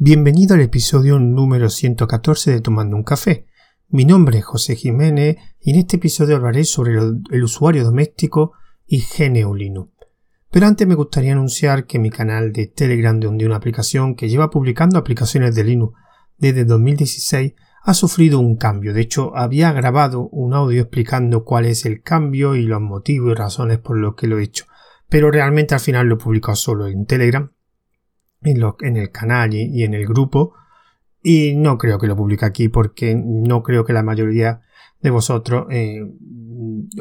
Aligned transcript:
Bienvenido 0.00 0.54
al 0.54 0.60
episodio 0.60 1.18
número 1.18 1.68
114 1.68 2.52
de 2.52 2.60
Tomando 2.60 2.94
un 2.94 3.02
Café. 3.02 3.46
Mi 3.88 4.04
nombre 4.04 4.38
es 4.38 4.44
José 4.44 4.76
Jiménez 4.76 5.38
y 5.60 5.70
en 5.70 5.76
este 5.80 5.96
episodio 5.96 6.36
hablaré 6.36 6.62
sobre 6.62 6.92
el, 6.92 7.42
usuario 7.42 7.82
doméstico 7.82 8.52
y 8.86 9.02
GNU 9.02 9.56
Linux. 9.56 9.90
Pero 10.52 10.68
antes 10.68 10.86
me 10.86 10.94
gustaría 10.94 11.32
anunciar 11.32 11.86
que 11.86 11.98
mi 11.98 12.10
canal 12.10 12.52
de 12.52 12.68
Telegram 12.68 13.18
de 13.18 13.26
una 13.26 13.56
aplicación 13.56 14.14
que 14.14 14.28
lleva 14.28 14.50
publicando 14.50 15.00
aplicaciones 15.00 15.56
de 15.56 15.64
Linux 15.64 15.98
desde 16.36 16.64
2016 16.64 17.54
ha 17.82 17.92
sufrido 17.92 18.38
un 18.38 18.54
cambio. 18.54 18.94
De 18.94 19.00
hecho, 19.00 19.36
había 19.36 19.72
grabado 19.72 20.28
un 20.28 20.54
audio 20.54 20.82
explicando 20.82 21.42
cuál 21.42 21.66
es 21.66 21.84
el 21.84 22.02
cambio 22.02 22.54
y 22.54 22.62
los 22.62 22.80
motivos 22.80 23.32
y 23.32 23.34
razones 23.34 23.78
por 23.78 23.98
los 23.98 24.14
que 24.14 24.28
lo 24.28 24.38
he 24.38 24.44
hecho. 24.44 24.66
Pero 25.08 25.32
realmente 25.32 25.74
al 25.74 25.80
final 25.80 26.06
lo 26.06 26.14
he 26.14 26.18
publicado 26.18 26.54
solo 26.54 26.86
en 26.86 27.04
Telegram, 27.04 27.50
en, 28.42 28.96
el 28.96 29.10
canal 29.10 29.54
y, 29.54 29.82
en 29.84 29.94
el 29.94 30.06
grupo. 30.06 30.54
Y 31.22 31.54
no 31.56 31.78
creo 31.78 31.98
que 31.98 32.06
lo 32.06 32.16
publique 32.16 32.44
aquí 32.44 32.68
porque 32.68 33.14
no 33.14 33.62
creo 33.62 33.84
que 33.84 33.92
la 33.92 34.02
mayoría 34.02 34.60
de 35.00 35.10
vosotros 35.10 35.66
eh, 35.70 36.04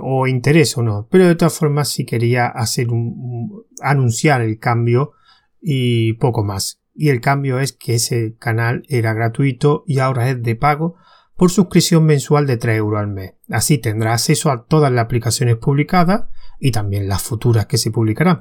o 0.02 0.28
interese 0.28 0.80
o 0.80 0.84
no. 0.84 1.08
Pero 1.10 1.28
de 1.28 1.36
todas 1.36 1.58
formas 1.58 1.90
sí 1.90 2.06
quería 2.06 2.48
hacer 2.48 2.90
un, 2.90 3.66
anunciar 3.82 4.42
el 4.42 4.60
cambio 4.60 5.14
y 5.62 6.14
poco 6.14 6.44
más 6.44 6.82
y 6.98 7.10
el 7.10 7.22
cambio 7.22 7.60
es 7.60 7.74
que 7.74 7.94
ese 7.94 8.36
canal 8.40 8.84
era 8.90 9.14
gratuito 9.14 9.84
y 9.86 10.00
ahora 10.00 10.30
es 10.30 10.42
de 10.42 10.56
pago 10.56 10.96
por 11.36 11.52
suscripción 11.52 12.06
mensual 12.06 12.48
de 12.48 12.58
3 12.58 12.80
euros 12.80 13.00
al 13.00 13.08
mes. 13.08 13.36
Así 13.50 13.78
tendrá 13.78 14.14
acceso 14.14 14.50
a 14.50 14.66
todas 14.66 14.92
las 14.92 15.06
aplicaciones 15.06 15.58
publicadas 15.58 16.24
y 16.60 16.72
también 16.72 17.08
las 17.08 17.22
futuras 17.22 17.68
que 17.68 17.78
se 17.78 17.92
publicarán. 17.92 18.40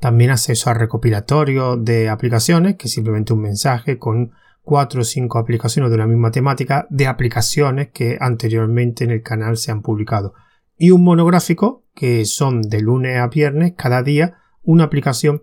También 0.00 0.30
acceso 0.30 0.70
a 0.70 0.74
recopilatorio 0.74 1.76
de 1.76 2.08
aplicaciones, 2.08 2.76
que 2.76 2.88
simplemente 2.88 3.32
un 3.32 3.40
mensaje 3.40 3.98
con 3.98 4.32
cuatro 4.62 5.02
o 5.02 5.04
cinco 5.04 5.38
aplicaciones 5.38 5.90
de 5.90 5.98
la 5.98 6.06
misma 6.06 6.30
temática 6.30 6.86
de 6.90 7.06
aplicaciones 7.06 7.88
que 7.92 8.16
anteriormente 8.20 9.04
en 9.04 9.10
el 9.10 9.22
canal 9.22 9.56
se 9.56 9.70
han 9.70 9.82
publicado. 9.82 10.34
Y 10.76 10.90
un 10.90 11.04
monográfico 11.04 11.84
que 11.94 12.24
son 12.24 12.62
de 12.62 12.80
lunes 12.80 13.18
a 13.18 13.28
viernes 13.28 13.74
cada 13.76 14.02
día 14.02 14.38
una 14.62 14.84
aplicación 14.84 15.42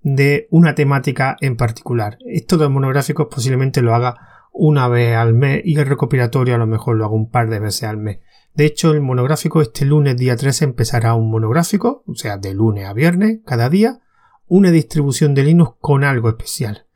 de 0.00 0.48
una 0.50 0.74
temática 0.74 1.36
en 1.40 1.56
particular. 1.56 2.18
Esto 2.26 2.56
de 2.58 2.68
monográficos 2.68 3.28
posiblemente 3.30 3.82
lo 3.82 3.94
haga 3.94 4.16
una 4.52 4.88
vez 4.88 5.16
al 5.16 5.34
mes 5.34 5.62
y 5.64 5.78
el 5.78 5.86
recopilatorio 5.86 6.54
a 6.54 6.58
lo 6.58 6.66
mejor 6.66 6.96
lo 6.96 7.04
hago 7.04 7.14
un 7.14 7.30
par 7.30 7.48
de 7.48 7.60
veces 7.60 7.84
al 7.84 7.98
mes. 7.98 8.18
De 8.54 8.66
hecho, 8.66 8.92
el 8.92 9.00
monográfico 9.00 9.62
este 9.62 9.84
lunes 9.84 10.16
día 10.16 10.36
3 10.36 10.62
empezará 10.62 11.14
un 11.14 11.30
monográfico, 11.30 12.04
o 12.06 12.14
sea, 12.14 12.36
de 12.36 12.54
lunes 12.54 12.86
a 12.86 12.92
viernes, 12.92 13.40
cada 13.44 13.68
día, 13.68 14.00
una 14.46 14.70
distribución 14.70 15.34
de 15.34 15.44
Linux 15.44 15.76
con 15.80 16.04
algo 16.04 16.28
especial. 16.28 16.86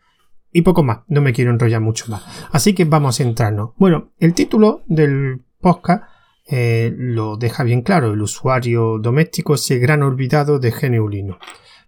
Y 0.52 0.62
poco 0.62 0.82
más, 0.82 1.00
no 1.08 1.20
me 1.20 1.32
quiero 1.32 1.50
enrollar 1.50 1.80
mucho 1.80 2.06
más. 2.10 2.22
Así 2.52 2.74
que 2.74 2.84
vamos 2.84 3.14
a 3.14 3.24
centrarnos. 3.24 3.70
Bueno, 3.76 4.12
el 4.18 4.34
título 4.34 4.84
del 4.86 5.42
podcast 5.60 6.04
eh, 6.46 6.94
lo 6.96 7.36
deja 7.36 7.64
bien 7.64 7.82
claro. 7.82 8.12
El 8.12 8.22
usuario 8.22 8.98
doméstico 8.98 9.54
es 9.54 9.70
el 9.70 9.80
gran 9.80 10.02
olvidado 10.02 10.58
de 10.58 10.70
GNU 10.70 11.08
Linux. 11.08 11.38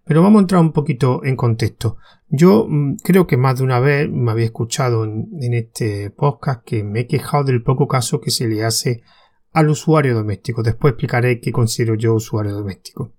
Pero 0.04 0.22
vamos 0.22 0.38
a 0.38 0.42
entrar 0.42 0.60
un 0.62 0.72
poquito 0.72 1.22
en 1.22 1.36
contexto. 1.36 1.98
Yo 2.28 2.66
mm, 2.68 2.96
creo 3.04 3.26
que 3.26 3.36
más 3.36 3.58
de 3.58 3.64
una 3.64 3.78
vez 3.78 4.08
me 4.10 4.30
había 4.30 4.46
escuchado 4.46 5.04
en, 5.04 5.54
este 5.54 6.10
podcast 6.10 6.64
que 6.64 6.82
me 6.82 7.00
he 7.00 7.06
quejado 7.06 7.44
del 7.44 7.62
poco 7.62 7.86
caso 7.86 8.20
que 8.20 8.30
se 8.30 8.48
le 8.48 8.64
hace 8.64 9.02
al 9.52 9.68
usuario 9.68 10.14
doméstico. 10.14 10.62
Después 10.62 10.92
explicaré 10.92 11.40
qué 11.40 11.52
considero 11.52 11.94
yo 11.94 12.14
usuario 12.14 12.52
doméstico. 12.52 13.12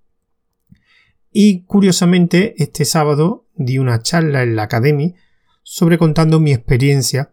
Y 1.31 1.63
curiosamente, 1.63 2.55
este 2.61 2.85
sábado 2.85 3.45
di 3.55 3.77
una 3.77 4.01
charla 4.01 4.43
en 4.43 4.55
la 4.55 4.63
Academy 4.63 5.15
sobre 5.63 5.97
contando 5.97 6.39
mi 6.39 6.51
experiencia 6.51 7.31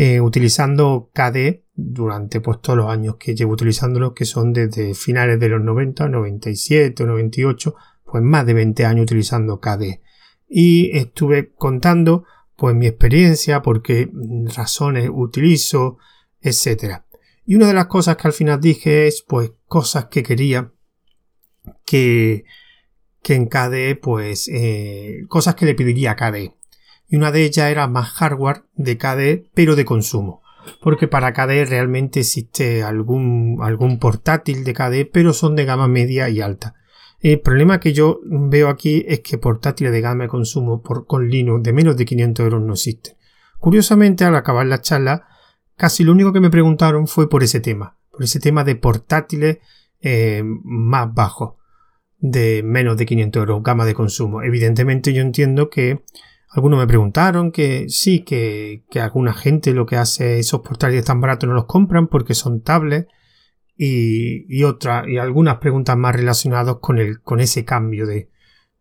eh, 0.00 0.20
utilizando 0.20 1.10
KDE 1.12 1.64
durante 1.74 2.40
pues, 2.40 2.60
todos 2.60 2.76
los 2.76 2.88
años 2.88 3.16
que 3.16 3.34
llevo 3.34 3.54
utilizándolo, 3.54 4.14
que 4.14 4.26
son 4.26 4.52
desde 4.52 4.94
finales 4.94 5.40
de 5.40 5.48
los 5.48 5.60
90, 5.60 6.08
97 6.08 7.02
o 7.02 7.06
98, 7.06 7.74
pues 8.04 8.22
más 8.22 8.46
de 8.46 8.54
20 8.54 8.84
años 8.84 9.02
utilizando 9.02 9.58
KDE. 9.58 10.02
Y 10.48 10.96
estuve 10.96 11.52
contando 11.52 12.24
pues 12.54 12.76
mi 12.76 12.86
experiencia, 12.86 13.60
por 13.60 13.82
qué 13.82 14.08
razones 14.54 15.10
utilizo, 15.12 15.98
etc. 16.40 17.02
Y 17.48 17.54
una 17.54 17.66
de 17.66 17.72
las 17.72 17.86
cosas 17.86 18.18
que 18.18 18.28
al 18.28 18.34
final 18.34 18.60
dije 18.60 19.06
es 19.06 19.24
pues 19.26 19.52
cosas 19.68 20.08
que 20.08 20.22
quería 20.22 20.70
que, 21.86 22.44
que 23.22 23.36
en 23.36 23.46
KDE 23.46 23.96
pues 23.96 24.50
eh, 24.52 25.22
cosas 25.28 25.54
que 25.54 25.64
le 25.64 25.74
pediría 25.74 26.10
a 26.10 26.16
KDE. 26.16 26.52
Y 27.08 27.16
una 27.16 27.32
de 27.32 27.44
ellas 27.44 27.70
era 27.70 27.88
más 27.88 28.10
hardware 28.10 28.64
de 28.74 28.98
KDE 28.98 29.50
pero 29.54 29.76
de 29.76 29.86
consumo. 29.86 30.42
Porque 30.82 31.08
para 31.08 31.32
KDE 31.32 31.64
realmente 31.64 32.20
existe 32.20 32.82
algún, 32.82 33.60
algún 33.62 33.98
portátil 33.98 34.62
de 34.62 34.74
KDE 34.74 35.06
pero 35.06 35.32
son 35.32 35.56
de 35.56 35.64
gama 35.64 35.88
media 35.88 36.28
y 36.28 36.42
alta. 36.42 36.74
El 37.18 37.40
problema 37.40 37.80
que 37.80 37.94
yo 37.94 38.20
veo 38.24 38.68
aquí 38.68 39.06
es 39.08 39.20
que 39.20 39.38
portátiles 39.38 39.92
de 39.92 40.02
gama 40.02 40.24
de 40.24 40.28
consumo 40.28 40.82
por, 40.82 41.06
con 41.06 41.30
Linux 41.30 41.62
de 41.62 41.72
menos 41.72 41.96
de 41.96 42.04
500 42.04 42.44
euros 42.44 42.62
no 42.62 42.74
existen. 42.74 43.14
Curiosamente, 43.58 44.26
al 44.26 44.36
acabar 44.36 44.66
la 44.66 44.82
charla, 44.82 45.28
casi 45.78 46.04
lo 46.04 46.12
único 46.12 46.32
que 46.32 46.40
me 46.40 46.50
preguntaron 46.50 47.06
fue 47.06 47.30
por 47.30 47.42
ese 47.42 47.60
tema, 47.60 47.96
por 48.10 48.24
ese 48.24 48.40
tema 48.40 48.64
de 48.64 48.74
portátiles 48.74 49.58
eh, 50.02 50.42
más 50.44 51.14
bajos, 51.14 51.54
de 52.18 52.62
menos 52.64 52.96
de 52.96 53.06
500 53.06 53.40
euros, 53.40 53.62
gama 53.62 53.86
de 53.86 53.94
consumo. 53.94 54.42
Evidentemente 54.42 55.14
yo 55.14 55.22
entiendo 55.22 55.70
que 55.70 56.02
algunos 56.50 56.80
me 56.80 56.86
preguntaron 56.88 57.52
que 57.52 57.88
sí, 57.88 58.24
que, 58.24 58.82
alguna 59.00 59.32
gente 59.32 59.72
lo 59.72 59.86
que 59.86 59.96
hace 59.96 60.40
esos 60.40 60.62
portátiles 60.62 61.04
tan 61.04 61.20
baratos 61.20 61.48
no 61.48 61.54
los 61.54 61.66
compran 61.66 62.08
porque 62.08 62.34
son 62.34 62.60
tablets 62.62 63.08
y, 63.76 64.46
y, 64.48 64.64
y 64.64 65.18
algunas 65.18 65.58
preguntas 65.58 65.96
más 65.96 66.16
relacionadas 66.16 66.78
con, 66.80 66.98
el, 66.98 67.20
con 67.20 67.38
ese 67.38 67.64
cambio 67.64 68.04
de, 68.04 68.30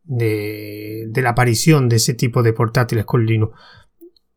de, 0.03 1.05
de 1.09 1.21
la 1.21 1.29
aparición 1.29 1.89
de 1.89 1.97
ese 1.97 2.15
tipo 2.15 2.41
de 2.41 2.53
portátiles 2.53 3.05
con 3.05 3.23
Linux. 3.23 3.55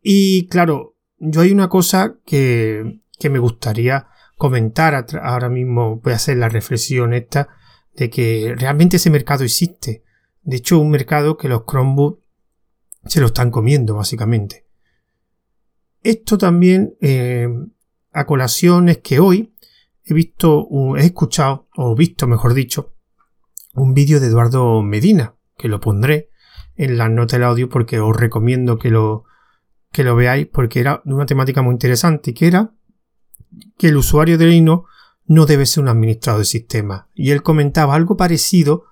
Y 0.03 0.47
claro, 0.47 0.90
yo 1.23 1.41
hay 1.41 1.51
una 1.51 1.69
cosa 1.69 2.15
que, 2.25 2.99
que 3.19 3.29
me 3.29 3.39
gustaría 3.39 4.07
comentar 4.37 5.05
ahora 5.21 5.49
mismo, 5.49 5.97
voy 5.97 6.13
a 6.13 6.15
hacer 6.15 6.37
la 6.37 6.49
reflexión 6.49 7.13
esta, 7.13 7.49
de 7.95 8.09
que 8.09 8.55
realmente 8.57 8.97
ese 8.97 9.11
mercado 9.11 9.43
existe. 9.43 10.03
De 10.41 10.57
hecho, 10.57 10.79
un 10.79 10.89
mercado 10.89 11.37
que 11.37 11.47
los 11.47 11.63
Chromebooks 11.69 12.23
se 13.05 13.21
lo 13.21 13.27
están 13.27 13.51
comiendo, 13.51 13.95
básicamente. 13.95 14.65
Esto 16.01 16.39
también 16.39 16.95
eh, 17.01 17.47
a 18.11 18.25
colación 18.25 18.89
es 18.89 18.97
que 18.97 19.19
hoy 19.19 19.53
he 20.03 20.15
visto, 20.15 20.67
he 20.97 21.05
escuchado, 21.05 21.67
o 21.75 21.95
visto 21.95 22.25
mejor 22.25 22.55
dicho, 22.55 22.95
un 23.75 23.93
vídeo 23.93 24.19
de 24.19 24.27
Eduardo 24.27 24.81
Medina, 24.81 25.35
que 25.55 25.67
lo 25.67 25.79
pondré 25.79 26.29
en 26.75 26.97
la 26.97 27.09
nota 27.09 27.35
del 27.35 27.45
audio 27.45 27.69
porque 27.69 27.99
os 27.99 28.15
recomiendo 28.17 28.79
que 28.79 28.89
lo, 28.89 29.25
que 29.91 30.03
lo 30.03 30.15
veáis 30.15 30.47
porque 30.47 30.79
era 30.79 31.01
una 31.05 31.25
temática 31.25 31.61
muy 31.61 31.73
interesante, 31.73 32.33
que 32.33 32.47
era 32.47 32.73
que 33.77 33.87
el 33.87 33.97
usuario 33.97 34.37
de 34.37 34.47
Linux 34.47 34.89
no 35.25 35.45
debe 35.45 35.65
ser 35.65 35.83
un 35.83 35.89
administrador 35.89 36.41
de 36.41 36.45
sistema. 36.45 37.09
Y 37.13 37.31
él 37.31 37.43
comentaba 37.43 37.95
algo 37.95 38.17
parecido 38.17 38.85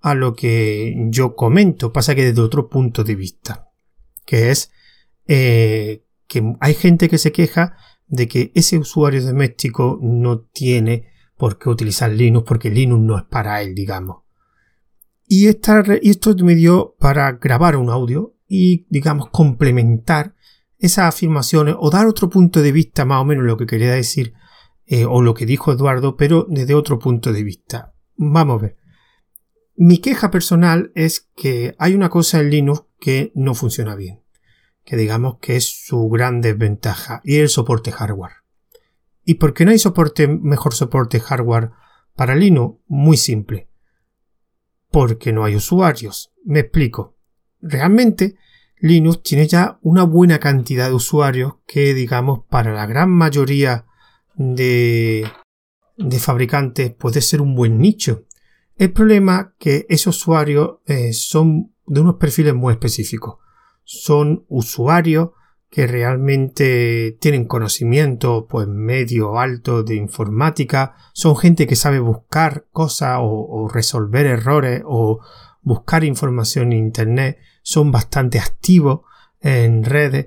a 0.00 0.14
lo 0.14 0.34
que 0.34 0.94
yo 1.10 1.36
comento, 1.36 1.92
pasa 1.92 2.14
que 2.14 2.24
desde 2.24 2.42
otro 2.42 2.68
punto 2.68 3.04
de 3.04 3.14
vista, 3.14 3.68
que 4.26 4.50
es 4.50 4.72
eh, 5.28 6.04
que 6.26 6.56
hay 6.60 6.74
gente 6.74 7.08
que 7.08 7.18
se 7.18 7.30
queja 7.30 7.76
de 8.08 8.26
que 8.26 8.50
ese 8.54 8.78
usuario 8.78 9.22
doméstico 9.22 9.98
no 10.02 10.40
tiene 10.40 11.12
por 11.36 11.58
qué 11.58 11.68
utilizar 11.68 12.10
Linux 12.10 12.44
porque 12.46 12.70
Linux 12.70 13.02
no 13.02 13.16
es 13.16 13.24
para 13.24 13.62
él, 13.62 13.74
digamos. 13.74 14.22
Y, 15.26 15.46
esto 15.46 16.34
me 16.44 16.54
dio 16.54 16.94
para 16.98 17.32
grabar 17.32 17.76
un 17.76 17.88
audio 17.88 18.31
y, 18.52 18.86
digamos, 18.90 19.30
complementar 19.30 20.34
esas 20.78 21.14
afirmaciones 21.14 21.76
o 21.78 21.90
dar 21.90 22.06
otro 22.06 22.28
punto 22.28 22.60
de 22.60 22.72
vista 22.72 23.04
más 23.04 23.22
o 23.22 23.24
menos 23.24 23.44
lo 23.44 23.56
que 23.56 23.66
quería 23.66 23.92
decir 23.92 24.34
eh, 24.84 25.04
o 25.04 25.22
lo 25.22 25.34
que 25.34 25.46
dijo 25.46 25.72
Eduardo, 25.72 26.16
pero 26.16 26.46
desde 26.48 26.74
otro 26.74 26.98
punto 26.98 27.32
de 27.32 27.44
vista. 27.44 27.94
Vamos 28.16 28.58
a 28.58 28.62
ver. 28.62 28.76
Mi 29.76 29.98
queja 29.98 30.30
personal 30.30 30.92
es 30.94 31.30
que 31.34 31.74
hay 31.78 31.94
una 31.94 32.10
cosa 32.10 32.40
en 32.40 32.50
Linux 32.50 32.84
que 33.00 33.32
no 33.34 33.54
funciona 33.54 33.94
bien 33.94 34.22
que 34.84 34.96
digamos 34.96 35.38
que 35.40 35.56
es 35.56 35.66
su 35.86 36.08
gran 36.08 36.40
desventaja, 36.40 37.20
y 37.24 37.36
el 37.36 37.48
soporte 37.48 37.92
hardware. 37.92 38.32
¿Y 39.24 39.34
por 39.34 39.54
qué 39.54 39.64
no 39.64 39.70
hay 39.70 39.78
soporte, 39.78 40.26
mejor 40.26 40.74
soporte 40.74 41.20
hardware 41.20 41.70
para 42.14 42.34
Linux? 42.34 42.80
Muy 42.88 43.16
simple. 43.16 43.68
Porque 44.90 45.32
no 45.32 45.44
hay 45.44 45.54
usuarios. 45.54 46.32
Me 46.44 46.60
explico. 46.60 47.16
Realmente, 47.60 48.36
Linux 48.82 49.22
tiene 49.22 49.46
ya 49.46 49.78
una 49.82 50.02
buena 50.02 50.40
cantidad 50.40 50.88
de 50.88 50.94
usuarios 50.94 51.54
que, 51.68 51.94
digamos, 51.94 52.40
para 52.50 52.74
la 52.74 52.84
gran 52.84 53.10
mayoría 53.10 53.86
de, 54.34 55.24
fabricantes 56.18 56.92
puede 56.92 57.20
ser 57.20 57.40
un 57.40 57.54
buen 57.54 57.78
nicho. 57.78 58.24
El 58.76 58.92
problema 58.92 59.52
es 59.52 59.56
que 59.60 59.86
esos 59.88 60.16
usuarios 60.18 60.78
eh, 60.86 61.12
son 61.12 61.72
de 61.86 62.00
unos 62.00 62.16
perfiles 62.16 62.54
muy 62.54 62.72
específicos. 62.72 63.36
Son 63.84 64.44
usuarios 64.48 65.30
que 65.70 65.86
realmente 65.86 67.16
tienen 67.20 67.46
conocimiento 67.46 68.48
pues 68.48 68.66
medio 68.66 69.38
alto 69.38 69.84
de 69.84 69.94
informática, 69.94 70.96
son 71.14 71.36
gente 71.36 71.68
que 71.68 71.76
sabe 71.76 72.00
buscar 72.00 72.66
cosas 72.72 73.18
o, 73.20 73.70
resolver 73.72 74.26
errores 74.26 74.82
o 74.84 75.20
buscar 75.62 76.02
información 76.02 76.72
en 76.72 76.78
internet, 76.80 77.38
son 77.62 77.90
bastante 77.90 78.38
activos 78.38 79.00
en 79.40 79.84
redes, 79.84 80.26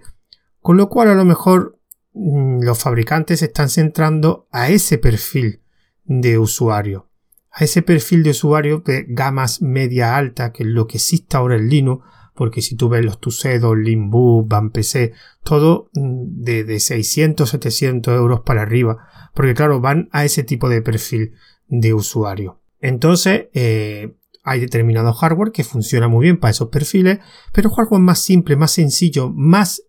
con 0.60 0.78
lo 0.78 0.90
cual 0.90 1.10
a 1.10 1.16
lo 1.16 1.26
mejor 1.26 1.80
mm, 2.14 2.64
los 2.64 2.80
fabricantes 2.80 3.42
están 3.42 3.70
centrando 3.70 4.48
a 4.52 4.70
ese 4.70 4.98
perfil 4.98 5.62
de 6.04 6.38
usuario, 6.38 7.10
a 7.52 7.64
ese 7.64 7.82
perfil 7.82 8.24
de 8.24 8.32
usuario 8.32 8.80
de 8.80 9.06
gamas 9.08 9.62
media 9.62 10.16
alta, 10.16 10.52
que 10.52 10.64
es 10.64 10.70
lo 10.70 10.88
que 10.88 10.98
existe 10.98 11.38
ahora 11.38 11.56
en 11.56 11.70
Linux, 11.70 12.06
porque 12.34 12.62
si 12.62 12.76
tú 12.76 12.90
ves 12.90 13.06
los 13.06 13.20
Tuxedo, 13.20 13.76
Limbu, 13.76 14.46
Van 14.46 14.70
PC, 14.70 15.14
todo 15.44 15.90
mm, 15.94 16.44
de, 16.44 16.64
de 16.64 16.80
600, 16.80 17.50
700 17.50 18.14
euros 18.14 18.42
para 18.42 18.62
arriba, 18.62 19.08
porque 19.34 19.54
claro, 19.54 19.80
van 19.80 20.10
a 20.12 20.26
ese 20.26 20.44
tipo 20.44 20.70
de 20.70 20.82
perfil 20.82 21.34
de 21.68 21.94
usuario. 21.94 22.60
Entonces, 22.80 23.48
eh, 23.54 24.16
hay 24.46 24.60
determinado 24.60 25.12
hardware 25.12 25.52
que 25.52 25.64
funciona 25.64 26.08
muy 26.08 26.24
bien 26.24 26.40
para 26.40 26.52
esos 26.52 26.70
perfiles, 26.70 27.20
pero 27.52 27.72
hardware 27.72 28.02
más 28.02 28.20
simple, 28.20 28.56
más 28.56 28.72
sencillo, 28.72 29.32
más 29.32 29.82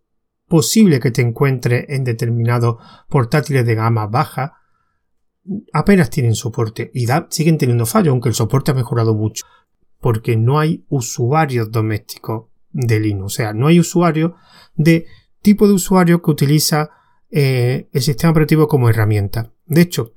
posible 0.48 0.98
que 0.98 1.10
te 1.10 1.22
encuentre 1.22 1.86
en 1.88 2.04
determinados 2.04 2.76
portátiles 3.08 3.66
de 3.66 3.74
gama 3.74 4.06
baja, 4.06 4.54
apenas 5.72 6.10
tienen 6.10 6.34
soporte 6.34 6.90
y 6.94 7.06
siguen 7.28 7.58
teniendo 7.58 7.86
fallos, 7.86 8.12
aunque 8.12 8.30
el 8.30 8.34
soporte 8.34 8.70
ha 8.70 8.74
mejorado 8.74 9.14
mucho 9.14 9.44
porque 10.00 10.36
no 10.36 10.58
hay 10.58 10.84
usuarios 10.88 11.70
domésticos 11.70 12.46
de 12.70 13.00
Linux. 13.00 13.24
O 13.32 13.36
sea, 13.36 13.52
no 13.52 13.66
hay 13.66 13.80
usuario 13.80 14.36
de 14.74 15.06
tipo 15.42 15.66
de 15.66 15.74
usuario 15.74 16.22
que 16.22 16.30
utiliza 16.30 16.90
eh, 17.30 17.88
el 17.92 18.02
sistema 18.02 18.30
operativo 18.30 18.68
como 18.68 18.88
herramienta. 18.88 19.52
De 19.64 19.80
hecho, 19.80 20.14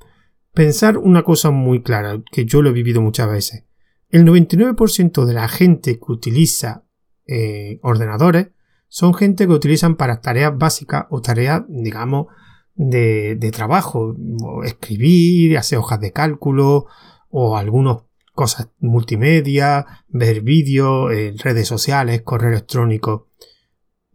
pensar 0.54 0.98
una 0.98 1.24
cosa 1.24 1.52
muy 1.52 1.82
clara, 1.82 2.22
que 2.32 2.46
yo 2.46 2.62
lo 2.62 2.70
he 2.70 2.74
vivido 2.74 3.02
muchas 3.02 3.30
veces. 3.30 3.66
El 4.10 4.26
99% 4.26 5.26
de 5.26 5.34
la 5.34 5.48
gente 5.48 6.00
que 6.00 6.12
utiliza 6.12 6.86
eh, 7.28 7.80
ordenadores 7.84 8.50
son 8.88 9.14
gente 9.14 9.46
que 9.46 9.54
utilizan 9.54 9.96
para 9.96 10.20
tareas 10.20 10.58
básicas 10.58 11.06
o 11.10 11.22
tareas, 11.22 11.64
digamos, 11.68 12.28
de, 12.74 13.36
de 13.36 13.52
trabajo, 13.52 14.16
escribir, 14.64 15.58
hacer 15.58 15.78
hojas 15.78 16.00
de 16.00 16.12
cálculo 16.12 16.88
o 17.30 17.58
algunos 17.58 18.04
cosas 18.40 18.70
multimedia, 18.80 19.86
ver 20.08 20.40
vídeos, 20.42 21.12
redes 21.44 21.68
sociales, 21.68 22.22
correo 22.22 22.52
electrónico. 22.52 23.28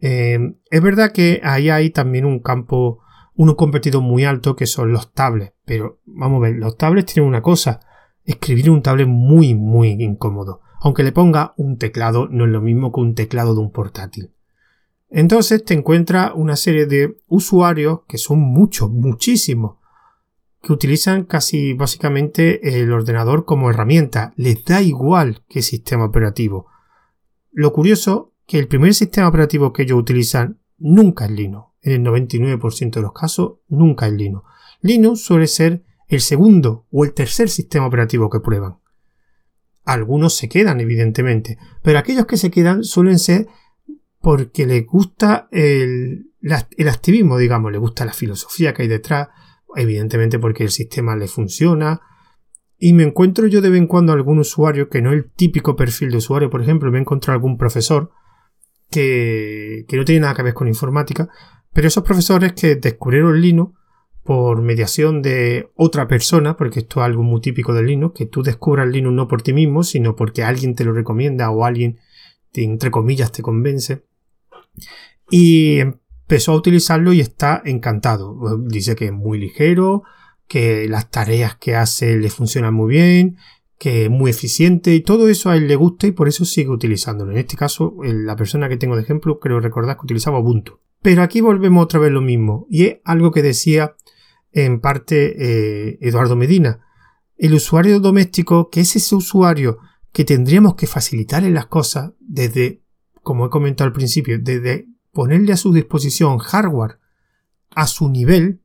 Eh, 0.01 0.39
es 0.71 0.81
verdad 0.81 1.11
que 1.11 1.41
ahí 1.43 1.69
hay 1.69 1.91
también 1.91 2.25
un 2.25 2.39
campo, 2.39 3.03
un 3.35 3.53
competido 3.53 4.01
muy 4.01 4.25
alto 4.25 4.55
que 4.55 4.65
son 4.65 4.91
los 4.91 5.13
tablets, 5.13 5.53
pero 5.63 6.01
vamos 6.05 6.37
a 6.37 6.47
ver, 6.47 6.55
los 6.55 6.75
tablets 6.75 7.13
tienen 7.13 7.29
una 7.29 7.43
cosa, 7.43 7.81
escribir 8.25 8.65
en 8.65 8.73
un 8.73 8.81
tablet 8.81 9.07
muy, 9.07 9.55
muy 9.55 9.89
incómodo. 9.89 10.61
Aunque 10.81 11.03
le 11.03 11.11
ponga 11.11 11.53
un 11.57 11.77
teclado, 11.77 12.27
no 12.27 12.45
es 12.45 12.51
lo 12.51 12.61
mismo 12.61 12.91
que 12.91 12.99
un 12.99 13.15
teclado 13.15 13.53
de 13.55 13.61
un 13.61 13.71
portátil. 13.71 14.31
Entonces 15.09 15.63
te 15.63 15.73
encuentras 15.73 16.31
una 16.35 16.55
serie 16.55 16.85
de 16.85 17.17
usuarios 17.27 18.01
que 18.07 18.17
son 18.17 18.39
muchos, 18.39 18.91
muchísimos, 18.91 19.77
que 20.61 20.73
utilizan 20.73 21.25
casi 21.25 21.73
básicamente 21.73 22.81
el 22.81 22.91
ordenador 22.91 23.45
como 23.45 23.69
herramienta. 23.69 24.33
Les 24.35 24.65
da 24.65 24.81
igual 24.81 25.43
qué 25.47 25.61
sistema 25.61 26.05
operativo. 26.05 26.67
Lo 27.51 27.71
curioso 27.71 28.33
que 28.45 28.59
el 28.59 28.67
primer 28.67 28.93
sistema 28.93 29.27
operativo 29.27 29.71
que 29.71 29.83
ellos 29.83 29.99
utilizan 29.99 30.59
nunca 30.77 31.25
es 31.25 31.31
Linux. 31.31 31.67
En 31.81 31.91
el 31.93 32.03
99% 32.03 32.91
de 32.95 33.01
los 33.01 33.13
casos 33.13 33.59
nunca 33.67 34.07
es 34.07 34.13
Linux. 34.13 34.45
Linux 34.81 35.21
suele 35.21 35.47
ser 35.47 35.83
el 36.07 36.21
segundo 36.21 36.87
o 36.91 37.05
el 37.05 37.13
tercer 37.13 37.49
sistema 37.49 37.87
operativo 37.87 38.29
que 38.29 38.39
prueban. 38.39 38.77
Algunos 39.83 40.35
se 40.35 40.49
quedan, 40.49 40.79
evidentemente, 40.79 41.57
pero 41.83 41.99
aquellos 41.99 42.25
que 42.25 42.37
se 42.37 42.49
quedan 42.49 42.83
suelen 42.83 43.19
ser 43.19 43.47
porque 44.19 44.65
les 44.65 44.85
gusta 44.85 45.47
el, 45.51 46.31
el 46.41 46.89
activismo, 46.89 47.37
digamos, 47.37 47.71
les 47.71 47.79
gusta 47.79 48.05
la 48.05 48.13
filosofía 48.13 48.73
que 48.73 48.83
hay 48.83 48.87
detrás, 48.87 49.27
evidentemente 49.75 50.39
porque 50.39 50.63
el 50.63 50.71
sistema 50.71 51.15
le 51.15 51.27
funciona. 51.27 52.01
Y 52.77 52.93
me 52.93 53.03
encuentro 53.03 53.47
yo 53.47 53.61
de 53.61 53.69
vez 53.69 53.79
en 53.79 53.87
cuando 53.87 54.13
algún 54.13 54.39
usuario 54.39 54.89
que 54.89 55.01
no 55.01 55.11
es 55.11 55.17
el 55.17 55.31
típico 55.31 55.75
perfil 55.75 56.09
de 56.11 56.17
usuario, 56.17 56.49
por 56.49 56.61
ejemplo, 56.61 56.91
me 56.91 56.97
he 56.97 57.01
encontrado 57.01 57.35
algún 57.35 57.57
profesor 57.57 58.11
que, 58.89 59.85
que 59.87 59.97
no 59.97 60.05
tiene 60.05 60.21
nada 60.21 60.33
que 60.33 60.43
ver 60.43 60.53
con 60.53 60.67
informática, 60.67 61.29
pero 61.71 61.87
esos 61.87 62.03
profesores 62.03 62.53
que 62.53 62.75
descubrieron 62.75 63.39
Linux 63.39 63.77
por 64.25 64.63
mediación 64.63 65.21
de 65.21 65.69
otra 65.75 66.07
persona, 66.07 66.57
porque 66.57 66.79
esto 66.79 66.99
es 66.99 67.05
algo 67.05 67.21
muy 67.21 67.41
típico 67.41 67.75
de 67.75 67.83
Linux, 67.83 68.15
que 68.17 68.25
tú 68.25 68.41
descubras 68.41 68.87
Linux 68.87 69.13
no 69.13 69.27
por 69.27 69.43
ti 69.43 69.53
mismo, 69.53 69.83
sino 69.83 70.15
porque 70.15 70.41
alguien 70.41 70.73
te 70.73 70.83
lo 70.83 70.93
recomienda 70.93 71.51
o 71.51 71.63
alguien, 71.63 71.99
entre 72.55 72.89
comillas, 72.89 73.31
te 73.31 73.43
convence. 73.43 74.03
Y 75.29 75.77
empezó 75.77 76.53
a 76.53 76.55
utilizarlo 76.55 77.13
y 77.13 77.19
está 77.19 77.61
encantado. 77.65 78.57
Dice 78.63 78.95
que 78.95 79.05
es 79.05 79.13
muy 79.13 79.37
ligero, 79.37 80.01
que 80.47 80.87
las 80.89 81.11
tareas 81.11 81.55
que 81.57 81.75
hace 81.75 82.17
le 82.17 82.31
funcionan 82.31 82.73
muy 82.73 82.95
bien, 82.95 83.37
que 83.77 84.05
es 84.05 84.09
muy 84.09 84.31
eficiente 84.31 84.95
y 84.95 85.01
todo 85.01 85.29
eso 85.29 85.51
a 85.51 85.55
él 85.55 85.67
le 85.67 85.75
gusta 85.75 86.07
y 86.07 86.13
por 86.13 86.27
eso 86.27 86.45
sigue 86.45 86.69
utilizándolo. 86.69 87.31
En 87.31 87.37
este 87.37 87.57
caso, 87.57 87.95
la 88.01 88.35
persona 88.35 88.69
que 88.69 88.77
tengo 88.77 88.95
de 88.95 89.03
ejemplo, 89.03 89.39
creo 89.39 89.59
recordar 89.59 89.97
que 89.97 90.05
utilizaba 90.05 90.39
Ubuntu. 90.39 90.79
Pero 91.03 91.21
aquí 91.21 91.41
volvemos 91.41 91.83
otra 91.83 91.99
vez 91.99 92.11
lo 92.11 92.21
mismo 92.21 92.65
y 92.71 92.85
es 92.85 92.97
algo 93.03 93.29
que 93.29 93.43
decía 93.43 93.95
en 94.55 94.79
parte 94.79 95.35
eh, 95.37 95.99
Eduardo 96.01 96.35
Medina. 96.35 96.79
El 97.37 97.53
usuario 97.53 97.99
doméstico, 97.99 98.69
que 98.69 98.79
es 98.79 98.95
ese 98.95 99.13
usuario 99.13 99.77
que 100.13 100.23
tendríamos 100.23 100.75
que 100.75 100.87
facilitarle 100.87 101.51
las 101.51 101.65
cosas 101.65 102.13
desde, 102.19 102.81
como 103.21 103.45
he 103.45 103.49
comentado 103.49 103.89
al 103.89 103.93
principio, 103.93 104.39
desde 104.39 104.87
ponerle 105.11 105.51
a 105.51 105.57
su 105.57 105.73
disposición 105.73 106.37
hardware 106.37 106.99
a 107.75 107.85
su 107.85 108.09
nivel, 108.09 108.61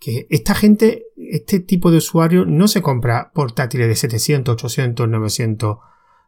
que 0.00 0.26
esta 0.30 0.56
gente, 0.56 1.04
este 1.16 1.60
tipo 1.60 1.92
de 1.92 1.98
usuario 1.98 2.44
no 2.44 2.66
se 2.66 2.82
compra 2.82 3.30
portátiles 3.32 3.86
de 3.86 3.94
700, 3.94 4.54
800, 4.54 5.08
900 5.08 5.76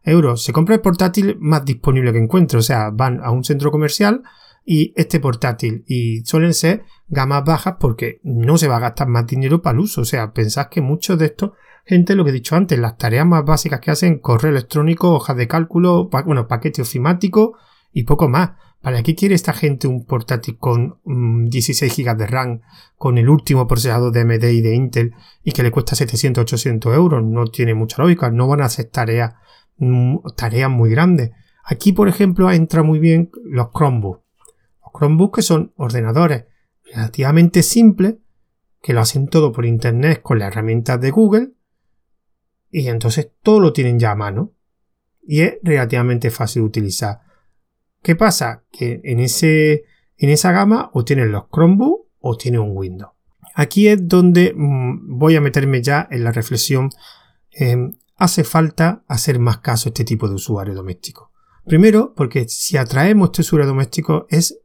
euros, 0.03 0.43
se 0.45 0.53
compra 0.53 0.75
el 0.75 0.81
portátil 0.81 1.35
más 1.41 1.65
disponible 1.65 2.13
que 2.13 2.19
encuentre, 2.19 2.57
o 2.57 2.61
sea, 2.61 2.89
van 2.91 3.19
a 3.21 3.31
un 3.31 3.43
centro 3.43 3.69
comercial 3.69 4.23
y 4.69 4.93
este 4.97 5.21
portátil 5.21 5.85
y 5.87 6.25
suelen 6.25 6.53
ser 6.53 6.83
gamas 7.07 7.45
bajas 7.45 7.75
porque 7.79 8.19
no 8.21 8.57
se 8.57 8.67
va 8.67 8.75
a 8.75 8.81
gastar 8.81 9.07
más 9.07 9.25
dinero 9.25 9.61
para 9.61 9.75
el 9.75 9.79
uso, 9.79 10.01
o 10.01 10.05
sea, 10.05 10.33
pensad 10.33 10.67
que 10.67 10.81
muchos 10.81 11.17
de 11.17 11.27
estos 11.27 11.51
gente, 11.87 12.15
lo 12.15 12.25
que 12.25 12.31
he 12.31 12.33
dicho 12.33 12.55
antes, 12.55 12.77
las 12.77 12.97
tareas 12.97 13.25
más 13.25 13.45
básicas 13.45 13.79
que 13.79 13.91
hacen, 13.91 14.19
correo 14.19 14.51
electrónico, 14.51 15.13
hojas 15.13 15.37
de 15.37 15.47
cálculo, 15.47 16.09
bueno, 16.09 16.47
paquete 16.47 16.81
ofimático 16.81 17.57
y 17.93 18.03
poco 18.03 18.27
más. 18.27 18.51
¿Para 18.81 19.01
qué 19.03 19.15
quiere 19.15 19.35
esta 19.35 19.53
gente 19.53 19.87
un 19.87 20.05
portátil 20.05 20.57
con 20.57 20.99
16 21.05 21.97
mm, 21.97 22.01
GB 22.01 22.17
de 22.17 22.27
RAM, 22.27 22.61
con 22.97 23.17
el 23.17 23.29
último 23.29 23.67
procesador 23.67 24.11
de 24.11 24.21
AMD 24.21 24.43
y 24.43 24.61
de 24.61 24.75
Intel 24.75 25.13
y 25.43 25.51
que 25.53 25.63
le 25.63 25.71
cuesta 25.71 25.95
700-800 25.95 26.93
euros? 26.93 27.23
No 27.23 27.45
tiene 27.47 27.73
mucha 27.73 28.01
lógica, 28.01 28.29
no 28.29 28.47
van 28.47 28.61
a 28.61 28.65
hacer 28.65 28.85
tareas, 28.85 29.35
mm, 29.77 30.17
tareas 30.35 30.69
muy 30.69 30.89
grandes. 30.89 31.31
Aquí, 31.63 31.93
por 31.93 32.09
ejemplo, 32.09 32.51
entra 32.51 32.83
muy 32.83 32.99
bien 32.99 33.31
los 33.45 33.69
Chromebooks. 33.71 34.26
Chromebooks 34.97 35.35
que 35.35 35.41
son 35.41 35.73
ordenadores 35.75 36.45
relativamente 36.93 37.63
simples, 37.63 38.15
que 38.81 38.93
lo 38.93 39.01
hacen 39.01 39.27
todo 39.27 39.51
por 39.51 39.65
internet 39.65 40.21
con 40.21 40.39
las 40.39 40.49
herramientas 40.49 40.99
de 41.01 41.11
Google, 41.11 41.51
y 42.69 42.87
entonces 42.87 43.31
todo 43.41 43.59
lo 43.59 43.73
tienen 43.73 43.99
ya 43.99 44.11
a 44.11 44.15
mano. 44.15 44.53
Y 45.21 45.41
es 45.41 45.55
relativamente 45.61 46.31
fácil 46.31 46.61
de 46.61 46.67
utilizar. 46.67 47.21
¿Qué 48.01 48.15
pasa? 48.15 48.63
Que 48.71 49.01
en, 49.03 49.19
ese, 49.19 49.83
en 50.17 50.29
esa 50.29 50.51
gama 50.51 50.89
o 50.93 51.03
tienen 51.03 51.31
los 51.31 51.45
Chromebook 51.51 52.07
o 52.19 52.37
tiene 52.37 52.59
un 52.59 52.71
Windows. 52.75 53.11
Aquí 53.53 53.87
es 53.87 54.07
donde 54.07 54.53
mm, 54.55 55.17
voy 55.17 55.35
a 55.35 55.41
meterme 55.41 55.81
ya 55.81 56.07
en 56.11 56.23
la 56.23 56.31
reflexión. 56.31 56.89
Em, 57.51 57.93
hace 58.15 58.43
falta 58.43 59.03
hacer 59.07 59.39
más 59.39 59.57
caso 59.59 59.89
a 59.89 59.91
este 59.91 60.05
tipo 60.05 60.27
de 60.29 60.35
usuario 60.35 60.75
doméstico. 60.75 61.31
Primero, 61.65 62.13
porque 62.15 62.47
si 62.47 62.77
atraemos 62.77 63.29
este 63.29 63.41
usuario 63.41 63.67
doméstico 63.67 64.27
es 64.29 64.59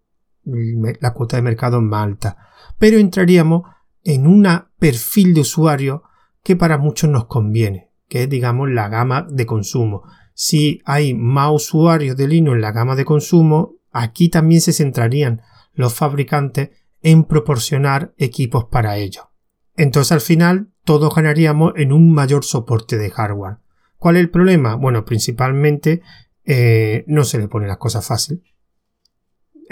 la 0.44 1.12
cuota 1.12 1.36
de 1.36 1.42
mercado 1.42 1.80
más 1.80 2.04
alta. 2.04 2.36
Pero 2.78 2.98
entraríamos 2.98 3.62
en 4.04 4.26
un 4.26 4.46
perfil 4.78 5.34
de 5.34 5.40
usuario 5.42 6.02
que 6.42 6.56
para 6.56 6.78
muchos 6.78 7.08
nos 7.08 7.26
conviene, 7.26 7.90
que 8.08 8.24
es 8.24 8.28
digamos 8.28 8.70
la 8.70 8.88
gama 8.88 9.26
de 9.30 9.46
consumo 9.46 10.02
si 10.34 10.80
hay 10.84 11.14
más 11.14 11.50
usuarios 11.52 12.16
de 12.16 12.28
Linux 12.28 12.56
en 12.56 12.62
la 12.62 12.72
gama 12.72 12.96
de 12.96 13.04
consumo, 13.04 13.76
aquí 13.90 14.28
también 14.28 14.60
se 14.60 14.72
centrarían 14.72 15.42
los 15.74 15.94
fabricantes 15.94 16.70
en 17.02 17.24
proporcionar 17.24 18.14
equipos 18.16 18.64
para 18.64 18.96
ello. 18.96 19.30
Entonces 19.76 20.12
al 20.12 20.20
final 20.20 20.72
todos 20.84 21.14
ganaríamos 21.14 21.72
en 21.76 21.92
un 21.92 22.12
mayor 22.12 22.44
soporte 22.44 22.98
de 22.98 23.10
hardware. 23.10 23.58
¿Cuál 23.96 24.16
es 24.16 24.22
el 24.22 24.30
problema? 24.30 24.74
Bueno, 24.74 25.04
principalmente 25.04 26.02
eh, 26.44 27.04
no 27.06 27.24
se 27.24 27.38
le 27.38 27.48
pone 27.48 27.66
las 27.66 27.78
cosas 27.78 28.06
fácil. 28.06 28.42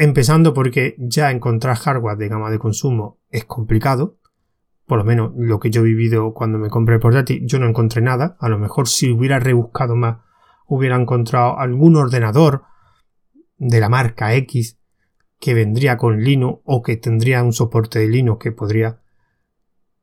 Empezando 0.02 0.54
porque 0.54 0.94
ya 0.96 1.30
encontrar 1.30 1.76
hardware 1.76 2.16
de 2.16 2.28
gama 2.28 2.50
de 2.50 2.58
consumo 2.58 3.20
es 3.28 3.44
complicado. 3.44 4.18
Por 4.86 4.96
lo 4.96 5.04
menos 5.04 5.32
lo 5.36 5.60
que 5.60 5.68
yo 5.68 5.82
he 5.82 5.84
vivido 5.84 6.32
cuando 6.32 6.58
me 6.58 6.70
compré 6.70 6.94
el 6.94 7.02
portátil, 7.02 7.46
yo 7.46 7.58
no 7.58 7.68
encontré 7.68 8.00
nada. 8.00 8.34
A 8.40 8.48
lo 8.48 8.58
mejor 8.58 8.88
si 8.88 9.10
hubiera 9.10 9.38
rebuscado 9.40 9.96
más, 9.96 10.20
hubiera 10.66 10.96
encontrado 10.98 11.58
algún 11.58 11.96
ordenador 11.96 12.62
de 13.58 13.78
la 13.78 13.90
marca 13.90 14.34
X 14.36 14.78
que 15.38 15.52
vendría 15.52 15.98
con 15.98 16.22
Linux 16.22 16.62
o 16.64 16.80
que 16.80 16.96
tendría 16.96 17.42
un 17.42 17.52
soporte 17.52 17.98
de 17.98 18.08
Linux 18.08 18.42
que 18.42 18.52
podría. 18.52 19.02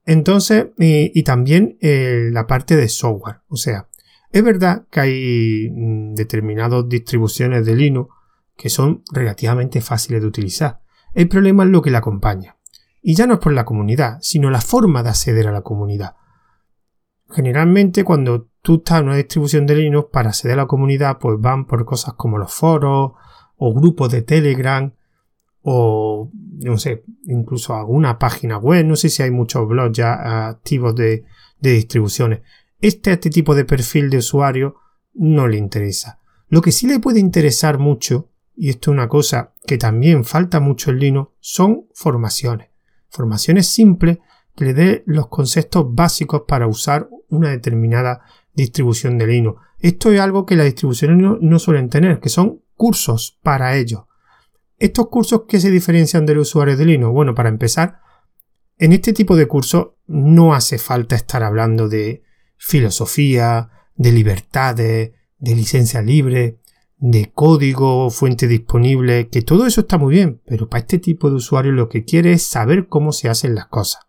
Entonces, 0.06 0.68
y, 0.77 1.24
también 1.24 1.80
eh, 1.82 2.30
la 2.32 2.46
parte 2.46 2.75
de 2.75 2.88
software. 2.88 3.38
O 3.48 3.56
sea, 3.56 3.89
es 4.32 4.44
verdad 4.44 4.86
que 4.92 5.00
hay 5.00 5.70
mm, 5.72 6.13
determinadas 6.13 6.88
distribuciones 6.88 7.66
de 7.66 7.75
Linux 7.75 8.17
que 8.58 8.70
son 8.70 9.04
relativamente 9.12 9.80
fáciles 9.82 10.22
de 10.22 10.28
utilizar. 10.28 10.82
El 11.14 11.30
problema 11.30 11.64
es 11.64 11.70
lo 11.70 11.82
que 11.82 11.92
la 11.92 12.00
acompaña. 12.00 12.58
Y 13.02 13.16
ya 13.16 13.28
no 13.28 13.36
es 13.36 13.40
por 13.40 13.54
la 13.54 13.64
comunidad, 13.64 14.18
sino 14.22 14.50
la 14.50 14.60
forma 14.60 15.04
de 15.04 15.10
acceder 15.10 15.48
a 15.48 15.52
la 15.52 15.62
comunidad. 15.62 16.16
Generalmente 17.30 18.04
cuando 18.04 18.50
tú 18.62 18.76
estás 18.76 19.02
en 19.02 19.08
una 19.08 19.16
distribución 19.16 19.66
de 19.66 19.76
Linux 19.76 20.10
para 20.12 20.30
acceder 20.30 20.56
a 20.56 20.64
la 20.64 20.68
comunidad, 20.68 21.20
pues 21.20 21.40
van 21.40 21.66
por 21.66 21.86
cosas 21.86 22.16
como 22.16 22.38
los 22.38 22.54
foros 22.54 23.12
o 23.58 23.74
grupos 23.74 24.12
de 24.12 24.24
Telegram 24.24 24.94
o 25.62 26.32
no 26.32 26.78
sé, 26.78 27.04
incluso 27.26 27.76
alguna 27.76 28.18
página 28.18 28.58
web, 28.58 28.86
no 28.86 28.96
sé 28.96 29.10
si 29.10 29.22
hay 29.22 29.32
muchos 29.32 29.68
blogs 29.68 29.98
ya 29.98 30.48
activos 30.48 30.96
de, 30.96 31.26
distribuciones. 31.60 32.42
Este, 32.80 33.12
este 33.12 33.30
tipo 33.30 33.54
de 33.56 33.66
perfil 33.66 34.10
de 34.10 34.18
usuario 34.18 34.76
no 35.14 35.48
le 35.48 35.58
interesa. 35.58 36.20
Lo 36.48 36.62
que 36.62 36.72
sí 36.72 36.88
le 36.88 37.00
puede 37.00 37.20
interesar 37.20 37.80
mucho, 37.80 38.30
y 38.58 38.70
esto 38.70 38.92
es 38.92 38.96
una 38.96 39.08
cosa 39.08 39.54
que 39.66 39.78
también 39.78 40.26
falta 40.26 40.60
mucho 40.60 40.90
en 40.90 41.00
Linux, 41.00 41.32
son 41.40 41.88
formaciones. 41.94 42.70
Formaciones 43.10 43.68
simples 43.68 44.18
que 44.56 44.66
le 44.66 44.74
dé 44.74 45.04
los 45.06 45.28
conceptos 45.28 45.86
básicos 45.94 46.44
para 46.48 46.66
usar 46.66 47.08
una 47.30 47.52
determinada 47.52 48.22
distribución 48.54 49.20
de 49.20 49.28
Linux. 49.28 49.62
Esto 49.78 50.12
es 50.12 50.20
algo 50.20 50.48
que 50.48 50.56
las 50.56 50.66
distribuciones 50.66 51.38
no, 51.40 51.60
suelen 51.60 51.90
tener, 51.90 52.20
que 52.20 52.30
son 52.30 52.64
cursos 52.74 53.38
para 53.44 53.78
ello. 53.78 54.08
¿Estos 54.80 55.08
cursos 55.10 55.44
qué 55.48 55.60
se 55.60 55.70
diferencian 55.70 56.26
del 56.26 56.40
usuario 56.40 56.76
de 56.76 56.86
Linux? 56.86 57.14
Bueno, 57.14 57.36
para 57.36 57.50
empezar, 57.50 58.00
en 58.80 58.92
este 58.92 59.14
tipo 59.14 59.36
de 59.36 59.48
cursos 59.48 59.90
no 60.08 60.56
hace 60.56 60.80
falta 60.80 61.16
estar 61.16 61.44
hablando 61.44 61.88
de 61.88 62.24
filosofía, 62.58 63.70
de 63.96 64.12
libertades, 64.12 65.12
de 65.38 65.56
licencia 65.56 66.02
libre, 66.02 66.60
de 66.98 67.32
código, 67.32 68.10
fuente 68.10 68.48
disponible, 68.48 69.30
que 69.30 69.42
todo 69.42 69.66
eso 69.66 69.82
está 69.82 69.98
muy 69.98 70.16
bien, 70.16 70.42
pero 70.46 70.68
para 70.68 70.82
este 70.82 71.00
tipo 71.00 71.30
de 71.30 71.36
usuario 71.36 71.72
lo 71.72 71.89
que 71.89 72.04
quiere 72.04 72.34
es 72.34 72.44
saber 72.44 72.88
cómo 72.88 73.12
se 73.12 73.30
hacen 73.30 73.56
las 73.56 73.68
cosas 73.68 74.08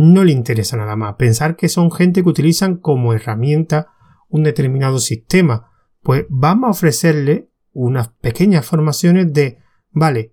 no 0.00 0.24
le 0.24 0.32
interesa 0.32 0.76
nada 0.78 0.96
más. 0.96 1.16
Pensar 1.16 1.56
que 1.56 1.68
son 1.68 1.90
gente 1.90 2.22
que 2.22 2.28
utilizan 2.28 2.76
como 2.76 3.12
herramienta 3.12 3.92
un 4.28 4.44
determinado 4.44 4.98
sistema. 4.98 5.70
Pues 6.02 6.24
vamos 6.30 6.68
a 6.68 6.70
ofrecerle 6.70 7.50
unas 7.72 8.08
pequeñas 8.08 8.64
formaciones 8.64 9.32
de, 9.32 9.58
vale, 9.90 10.32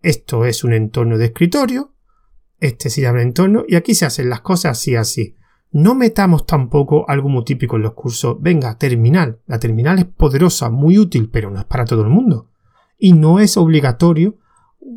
esto 0.00 0.44
es 0.44 0.64
un 0.64 0.72
entorno 0.72 1.16
de 1.16 1.26
escritorio, 1.26 1.94
este 2.58 2.90
se 2.90 3.02
llama 3.02 3.22
entorno 3.22 3.64
y 3.68 3.76
aquí 3.76 3.94
se 3.94 4.04
hacen 4.04 4.28
las 4.28 4.40
cosas 4.40 4.78
así 4.78 4.96
así. 4.96 5.36
No 5.72 5.94
metamos 5.94 6.46
tampoco 6.46 7.08
algo 7.08 7.28
muy 7.28 7.44
típico 7.44 7.76
en 7.76 7.82
los 7.82 7.94
cursos. 7.94 8.36
Venga, 8.40 8.76
terminal. 8.76 9.40
La 9.46 9.58
terminal 9.58 9.98
es 9.98 10.04
poderosa, 10.04 10.70
muy 10.70 10.98
útil, 10.98 11.30
pero 11.30 11.50
no 11.50 11.58
es 11.58 11.64
para 11.64 11.84
todo 11.84 12.02
el 12.02 12.08
mundo. 12.08 12.50
Y 12.98 13.14
no 13.14 13.40
es 13.40 13.56
obligatorio 13.56 14.36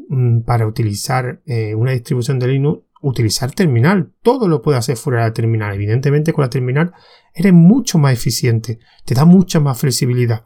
mm, 0.10 0.42
para 0.42 0.68
utilizar 0.68 1.42
eh, 1.46 1.74
una 1.76 1.92
distribución 1.92 2.40
de 2.40 2.48
Linux 2.50 2.86
utilizar 3.08 3.52
terminal. 3.52 4.12
Todo 4.24 4.48
lo 4.48 4.62
puede 4.62 4.80
hacer 4.80 4.98
fuera 4.98 5.22
de 5.22 5.28
la 5.28 5.34
terminal. 5.34 5.74
Evidentemente 5.76 6.34
con 6.34 6.42
la 6.42 6.50
terminal 6.50 6.94
eres 7.34 7.54
mucho 7.54 8.00
más 8.00 8.14
eficiente, 8.14 8.80
te 9.06 9.14
da 9.14 9.26
mucha 9.26 9.60
más 9.60 9.78
flexibilidad. 9.78 10.44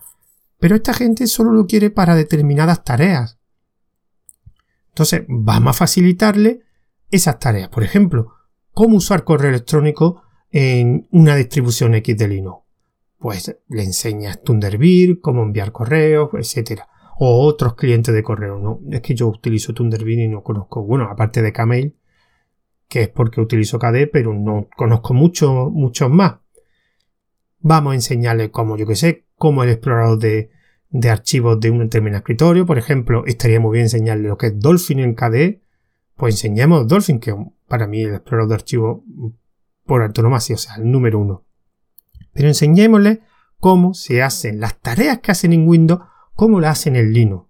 Pero 0.59 0.75
esta 0.75 0.93
gente 0.93 1.25
solo 1.27 1.51
lo 1.51 1.65
quiere 1.65 1.89
para 1.89 2.15
determinadas 2.15 2.83
tareas. 2.83 3.39
Entonces 4.89 5.23
vamos 5.29 5.75
a 5.75 5.79
facilitarle 5.79 6.61
esas 7.09 7.39
tareas. 7.39 7.69
Por 7.69 7.83
ejemplo, 7.83 8.33
cómo 8.79 8.95
usar 8.95 9.25
correo 9.25 9.49
electrónico 9.49 10.23
en 10.51 11.05
una 11.11 11.35
distribución 11.35 11.95
X 11.95 12.17
de 12.17 12.29
Linux. 12.29 12.63
Pues 13.17 13.53
le 13.67 13.83
enseñas 13.83 14.41
Thunderbird, 14.41 15.19
cómo 15.19 15.43
enviar 15.43 15.73
correos, 15.73 16.29
etc. 16.35 16.83
O 17.17 17.45
otros 17.45 17.75
clientes 17.75 18.15
de 18.15 18.23
correo. 18.23 18.57
No, 18.57 18.79
es 18.89 19.01
que 19.01 19.15
yo 19.15 19.27
utilizo 19.27 19.73
Thunderbird 19.73 20.19
y 20.19 20.27
no 20.29 20.43
conozco. 20.43 20.81
Bueno, 20.81 21.09
aparte 21.11 21.41
de 21.41 21.51
Kmail, 21.51 21.97
que 22.87 23.01
es 23.01 23.09
porque 23.09 23.41
utilizo 23.41 23.79
KDE, 23.79 24.07
pero 24.07 24.33
no 24.33 24.69
conozco 24.77 25.13
muchos 25.13 25.69
muchos 25.73 26.09
más. 26.09 26.35
Vamos 27.59 27.91
a 27.91 27.95
enseñarle 27.95 28.49
cómo, 28.49 28.77
yo 28.77 28.87
que 28.87 28.95
sé, 28.95 29.25
cómo 29.35 29.63
el 29.63 29.71
explorador 29.71 30.19
de, 30.19 30.51
de 30.89 31.09
archivos 31.09 31.59
de 31.59 31.69
un 31.69 31.79
determinado 31.79 32.19
escritorio. 32.19 32.65
Por 32.65 32.77
ejemplo, 32.77 33.25
estaría 33.25 33.59
muy 33.59 33.73
bien 33.73 33.87
enseñarle 33.87 34.29
lo 34.29 34.37
que 34.37 34.47
es 34.47 34.57
Dolphin 34.57 34.99
en 34.99 35.15
KDE. 35.15 35.63
Pues 36.15 36.35
enseñemos 36.35 36.87
Dolphin, 36.87 37.19
que 37.19 37.33
para 37.69 37.87
mí 37.87 38.01
el 38.01 38.15
explorador 38.15 38.49
de 38.49 38.55
archivos 38.55 39.01
por 39.85 40.01
antonomasia, 40.01 40.55
o 40.55 40.57
sea, 40.57 40.75
el 40.75 40.91
número 40.91 41.19
uno. 41.19 41.45
Pero 42.33 42.49
enseñémosle 42.49 43.21
cómo 43.59 43.93
se 43.93 44.21
hacen 44.21 44.59
las 44.59 44.79
tareas 44.81 45.19
que 45.19 45.31
hacen 45.31 45.53
en 45.53 45.67
Windows, 45.67 46.01
cómo 46.33 46.59
las 46.59 46.79
hacen 46.79 46.95
en 46.95 47.13
Linux. 47.13 47.47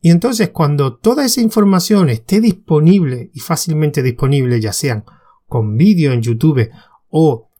Y 0.00 0.10
entonces 0.10 0.50
cuando 0.50 0.96
toda 0.96 1.24
esa 1.24 1.40
información 1.40 2.10
esté 2.10 2.40
disponible 2.40 3.30
y 3.32 3.40
fácilmente 3.40 4.02
disponible, 4.02 4.60
ya 4.60 4.72
sean 4.72 5.04
con 5.46 5.76
vídeo 5.76 6.12
en 6.12 6.20
YouTube 6.20 6.70
o 7.08 7.50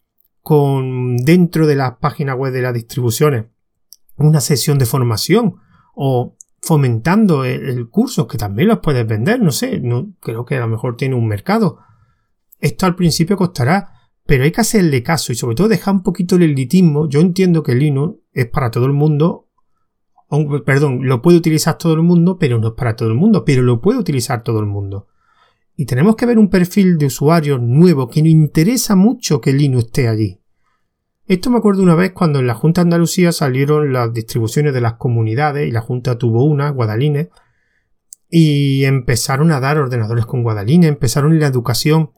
con 0.42 1.16
dentro 1.16 1.66
de 1.66 1.76
las 1.76 1.96
páginas 1.96 2.36
web 2.36 2.52
de 2.52 2.60
las 2.60 2.74
distribuciones, 2.74 3.46
una 4.16 4.40
sesión 4.40 4.78
de 4.78 4.84
formación 4.84 5.56
o 5.94 6.36
fomentando 6.64 7.44
el, 7.44 7.88
curso 7.88 8.26
que 8.26 8.38
también 8.38 8.68
los 8.68 8.78
puedes 8.78 9.06
vender, 9.06 9.40
no 9.40 9.50
sé, 9.50 9.80
no, 9.80 10.14
creo 10.20 10.44
que 10.44 10.56
a 10.56 10.60
lo 10.60 10.68
mejor 10.68 10.96
tiene 10.96 11.14
un 11.14 11.28
mercado. 11.28 11.78
Esto 12.60 12.86
al 12.86 12.96
principio 12.96 13.36
costará, 13.36 13.92
pero 14.24 14.44
hay 14.44 14.52
que 14.52 14.62
hacerle 14.62 15.02
caso 15.02 15.32
y 15.32 15.34
sobre 15.34 15.56
todo 15.56 15.68
dejar 15.68 15.94
un 15.94 16.02
poquito 16.02 16.36
el 16.36 16.42
elitismo. 16.42 17.08
Yo 17.08 17.20
entiendo 17.20 17.62
que 17.62 17.74
Linux 17.74 18.18
es 18.32 18.46
para 18.46 18.70
todo 18.70 18.86
el 18.86 18.92
mundo 18.92 19.44
perdón, 20.64 21.06
lo 21.06 21.22
puede 21.22 21.38
utilizar 21.38 21.78
todo 21.78 21.94
el 21.94 22.02
mundo, 22.02 22.38
pero 22.38 22.58
no 22.58 22.68
es 22.68 22.74
para 22.74 22.96
todo 22.96 23.08
el 23.08 23.14
mundo, 23.14 23.44
pero 23.44 23.62
lo 23.62 23.80
puede 23.80 23.98
utilizar 23.98 24.42
todo 24.42 24.60
el 24.60 24.66
mundo. 24.66 25.06
Y 25.76 25.86
tenemos 25.86 26.16
que 26.16 26.26
ver 26.26 26.38
un 26.38 26.48
perfil 26.48 26.98
de 26.98 27.06
usuario 27.06 27.58
nuevo 27.58 28.08
que 28.08 28.22
nos 28.22 28.30
interesa 28.30 28.94
mucho 28.94 29.40
que 29.40 29.52
Linux 29.52 29.86
esté 29.86 30.08
allí. 30.08 30.40
Esto 31.26 31.50
me 31.50 31.56
acuerdo 31.56 31.82
una 31.82 31.94
vez 31.94 32.12
cuando 32.12 32.40
en 32.40 32.46
la 32.46 32.54
Junta 32.54 32.82
de 32.82 32.86
Andalucía 32.86 33.32
salieron 33.32 33.94
las 33.94 34.12
distribuciones 34.12 34.74
de 34.74 34.82
las 34.82 34.94
comunidades 34.94 35.66
y 35.66 35.70
la 35.70 35.80
Junta 35.80 36.18
tuvo 36.18 36.44
una, 36.44 36.68
Guadaline, 36.68 37.30
y 38.28 38.84
empezaron 38.84 39.50
a 39.50 39.58
dar 39.58 39.78
ordenadores 39.78 40.26
con 40.26 40.42
Guadaline, 40.42 40.86
empezaron 40.86 41.40
la 41.40 41.46
educación 41.46 42.10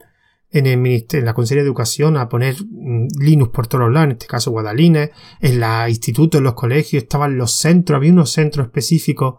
en, 0.50 0.66
el 0.66 0.78
ministerio, 0.78 1.20
en 1.20 1.26
la 1.26 1.34
Consejería 1.34 1.62
de 1.62 1.68
Educación 1.68 2.16
a 2.16 2.28
poner 2.28 2.56
mm, 2.64 3.06
Linux 3.20 3.52
por 3.52 3.68
todos 3.68 3.92
lados, 3.92 4.06
en 4.06 4.12
este 4.12 4.26
caso 4.26 4.50
Guadalines, 4.50 5.10
en 5.40 5.60
los 5.60 5.88
institutos, 5.88 6.38
en 6.38 6.44
los 6.44 6.54
colegios, 6.54 7.04
estaban 7.04 7.38
los 7.38 7.52
centros, 7.52 7.98
había 7.98 8.10
unos 8.10 8.32
centros 8.32 8.66
específicos 8.66 9.36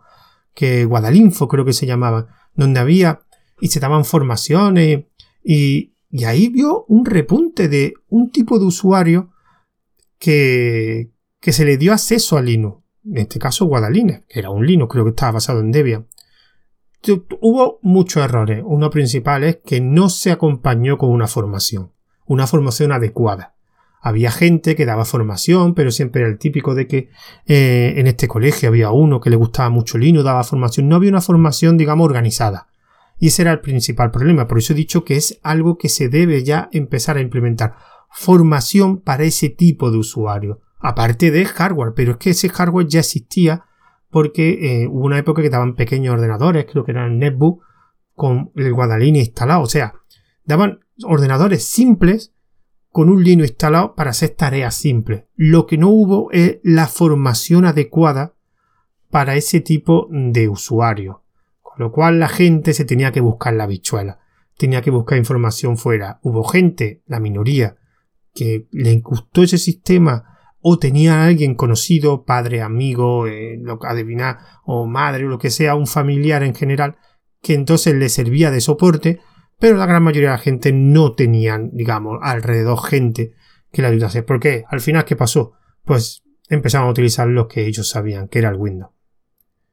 que 0.54 0.86
Guadalinfo 0.86 1.50
creo 1.50 1.66
que 1.66 1.74
se 1.74 1.86
llamaban, 1.86 2.28
donde 2.56 2.80
había 2.80 3.20
y 3.60 3.68
se 3.68 3.82
daban 3.82 4.06
formaciones 4.06 5.08
y 5.44 5.92
ahí 6.26 6.48
vio 6.48 6.86
un 6.88 7.06
repunte 7.06 7.68
de 7.68 7.96
un 8.08 8.32
tipo 8.32 8.60
de 8.60 8.66
usuario 8.66 9.34
que, 10.20 11.12
que 11.40 11.52
se 11.52 11.66
le 11.66 11.78
dio 11.78 11.94
acceso 11.94 12.38
a 12.38 12.42
Linux, 12.42 12.84
en 13.06 13.18
este 13.18 13.40
caso 13.40 13.66
Guadalines, 13.66 14.24
que 14.28 14.40
era 14.40 14.50
un 14.50 14.66
Linux, 14.66 14.92
creo 14.92 15.04
que 15.06 15.12
estaba 15.12 15.34
basado 15.34 15.60
en 15.60 15.72
Debian 15.72 16.08
hubo 17.42 17.80
muchos 17.82 18.24
errores. 18.24 18.62
Uno 18.66 18.90
principal 18.90 19.44
es 19.44 19.60
que 19.66 19.82
no 19.82 20.10
se 20.10 20.32
acompañó 20.32 20.98
con 20.98 21.10
una 21.10 21.28
formación, 21.28 21.92
una 22.26 22.48
formación 22.48 22.92
adecuada. 22.92 23.56
Había 24.00 24.32
gente 24.32 24.76
que 24.76 24.86
daba 24.86 25.06
formación, 25.06 25.74
pero 25.74 25.92
siempre 25.92 26.22
era 26.22 26.30
el 26.30 26.38
típico 26.38 26.76
de 26.76 26.88
que 26.88 27.10
eh, 27.46 27.96
en 27.98 28.08
este 28.08 28.28
colegio 28.28 28.70
había 28.70 28.92
uno 28.92 29.20
que 29.20 29.30
le 29.30 29.36
gustaba 29.36 29.70
mucho 29.70 29.98
Linux, 29.98 30.24
daba 30.24 30.44
formación. 30.44 30.88
No 30.88 30.96
había 30.96 31.10
una 31.10 31.22
formación, 31.22 31.78
digamos, 31.78 32.06
organizada. 32.06 32.68
Y 33.20 33.28
ese 33.28 33.42
era 33.42 33.52
el 33.52 33.60
principal 33.60 34.12
problema. 34.12 34.48
Por 34.48 34.60
eso 34.60 34.74
he 34.74 34.76
dicho 34.76 35.04
que 35.04 35.16
es 35.16 35.40
algo 35.42 35.78
que 35.78 35.90
se 35.90 36.10
debe 36.10 36.44
ya 36.44 36.70
empezar 36.72 37.18
a 37.18 37.22
implementar. 37.22 37.76
Formación 38.20 39.00
para 39.02 39.26
ese 39.26 39.50
tipo 39.50 39.92
de 39.92 40.00
usuario. 40.00 40.62
Aparte 40.80 41.30
de 41.30 41.46
hardware, 41.46 41.94
pero 41.96 42.14
es 42.14 42.18
que 42.18 42.32
ese 42.32 42.50
hardware 42.50 42.88
ya 42.88 43.02
existía 43.02 43.66
porque 44.10 44.82
eh, 44.82 44.88
hubo 44.88 45.06
una 45.06 45.20
época 45.20 45.42
que 45.42 45.52
daban 45.52 45.76
pequeños 45.76 46.14
ordenadores, 46.14 46.66
creo 46.66 46.84
que 46.84 46.92
eran 46.92 47.20
netbook, 47.20 47.62
con 48.14 48.52
el 48.56 48.74
Guadalini 48.74 49.20
instalado. 49.20 49.62
O 49.62 49.68
sea, 49.68 49.94
daban 50.44 50.80
ordenadores 51.04 51.64
simples 51.64 52.34
con 52.90 53.10
un 53.10 53.24
Linux 53.24 53.50
instalado 53.50 53.94
para 53.94 54.10
hacer 54.10 54.32
tareas 54.32 54.74
simples. 54.74 55.26
Lo 55.36 55.68
que 55.68 55.78
no 55.78 55.90
hubo 55.90 56.32
es 56.32 56.58
la 56.64 56.88
formación 56.88 57.66
adecuada 57.66 58.34
para 59.12 59.36
ese 59.36 59.62
tipo 59.62 60.08
de 60.10 60.50
usuario. 60.50 61.24
Con 61.62 61.76
lo 61.78 61.92
cual 61.92 62.20
la 62.20 62.28
gente 62.28 62.74
se 62.74 62.86
tenía 62.86 63.12
que 63.12 63.22
buscar 63.22 63.54
la 63.54 63.68
bichuela, 63.68 64.18
tenía 64.58 64.82
que 64.82 64.90
buscar 64.90 65.20
información 65.20 65.78
fuera. 65.78 66.20
Hubo 66.24 66.44
gente, 66.44 67.04
la 67.06 67.20
minoría, 67.20 67.78
que 68.38 68.68
le 68.72 69.00
gustó 69.00 69.42
ese 69.42 69.58
sistema 69.58 70.38
o 70.62 70.78
tenía 70.78 71.26
alguien 71.26 71.56
conocido, 71.56 72.24
padre, 72.24 72.62
amigo, 72.62 73.26
eh, 73.26 73.58
lo 73.60 73.80
adivinar, 73.84 74.38
o 74.64 74.86
madre, 74.86 75.26
o 75.26 75.28
lo 75.28 75.40
que 75.40 75.50
sea, 75.50 75.74
un 75.74 75.88
familiar 75.88 76.44
en 76.44 76.54
general, 76.54 76.98
que 77.42 77.56
entonces 77.56 77.96
le 77.96 78.10
servía 78.10 78.52
de 78.52 78.62
soporte, 78.62 79.20
pero 79.58 79.78
la 79.78 79.88
gran 79.88 80.04
mayoría 80.04 80.30
de 80.30 80.36
la 80.36 80.42
gente 80.42 80.72
no 80.72 81.14
tenían, 81.14 81.72
digamos, 81.74 82.20
alrededor 82.22 82.84
gente 82.84 83.32
que 83.72 83.82
le 83.82 83.88
ayudase. 83.88 84.22
¿Por 84.22 84.40
qué? 84.40 84.66
Al 84.70 84.82
final, 84.82 85.04
¿qué 85.04 85.16
pasó? 85.16 85.54
Pues 85.84 86.22
empezaron 86.48 86.88
a 86.88 86.92
utilizar 86.92 87.28
lo 87.28 87.48
que 87.48 87.66
ellos 87.66 87.90
sabían, 87.90 88.28
que 88.28 88.38
era 88.38 88.50
el 88.50 88.58
Windows. 88.58 88.92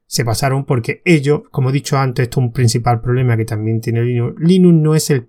Se 0.06 0.24
pasaron 0.24 0.64
porque 0.64 1.02
ellos, 1.04 1.42
como 1.50 1.68
he 1.68 1.72
dicho 1.72 1.98
antes, 1.98 2.22
esto 2.24 2.40
es 2.40 2.46
un 2.46 2.52
principal 2.52 3.02
problema 3.02 3.36
que 3.36 3.44
también 3.44 3.82
tiene 3.82 4.02
Linux. 4.02 4.40
Linux 4.40 4.74
no 4.74 4.94
es 4.94 5.10
el, 5.10 5.28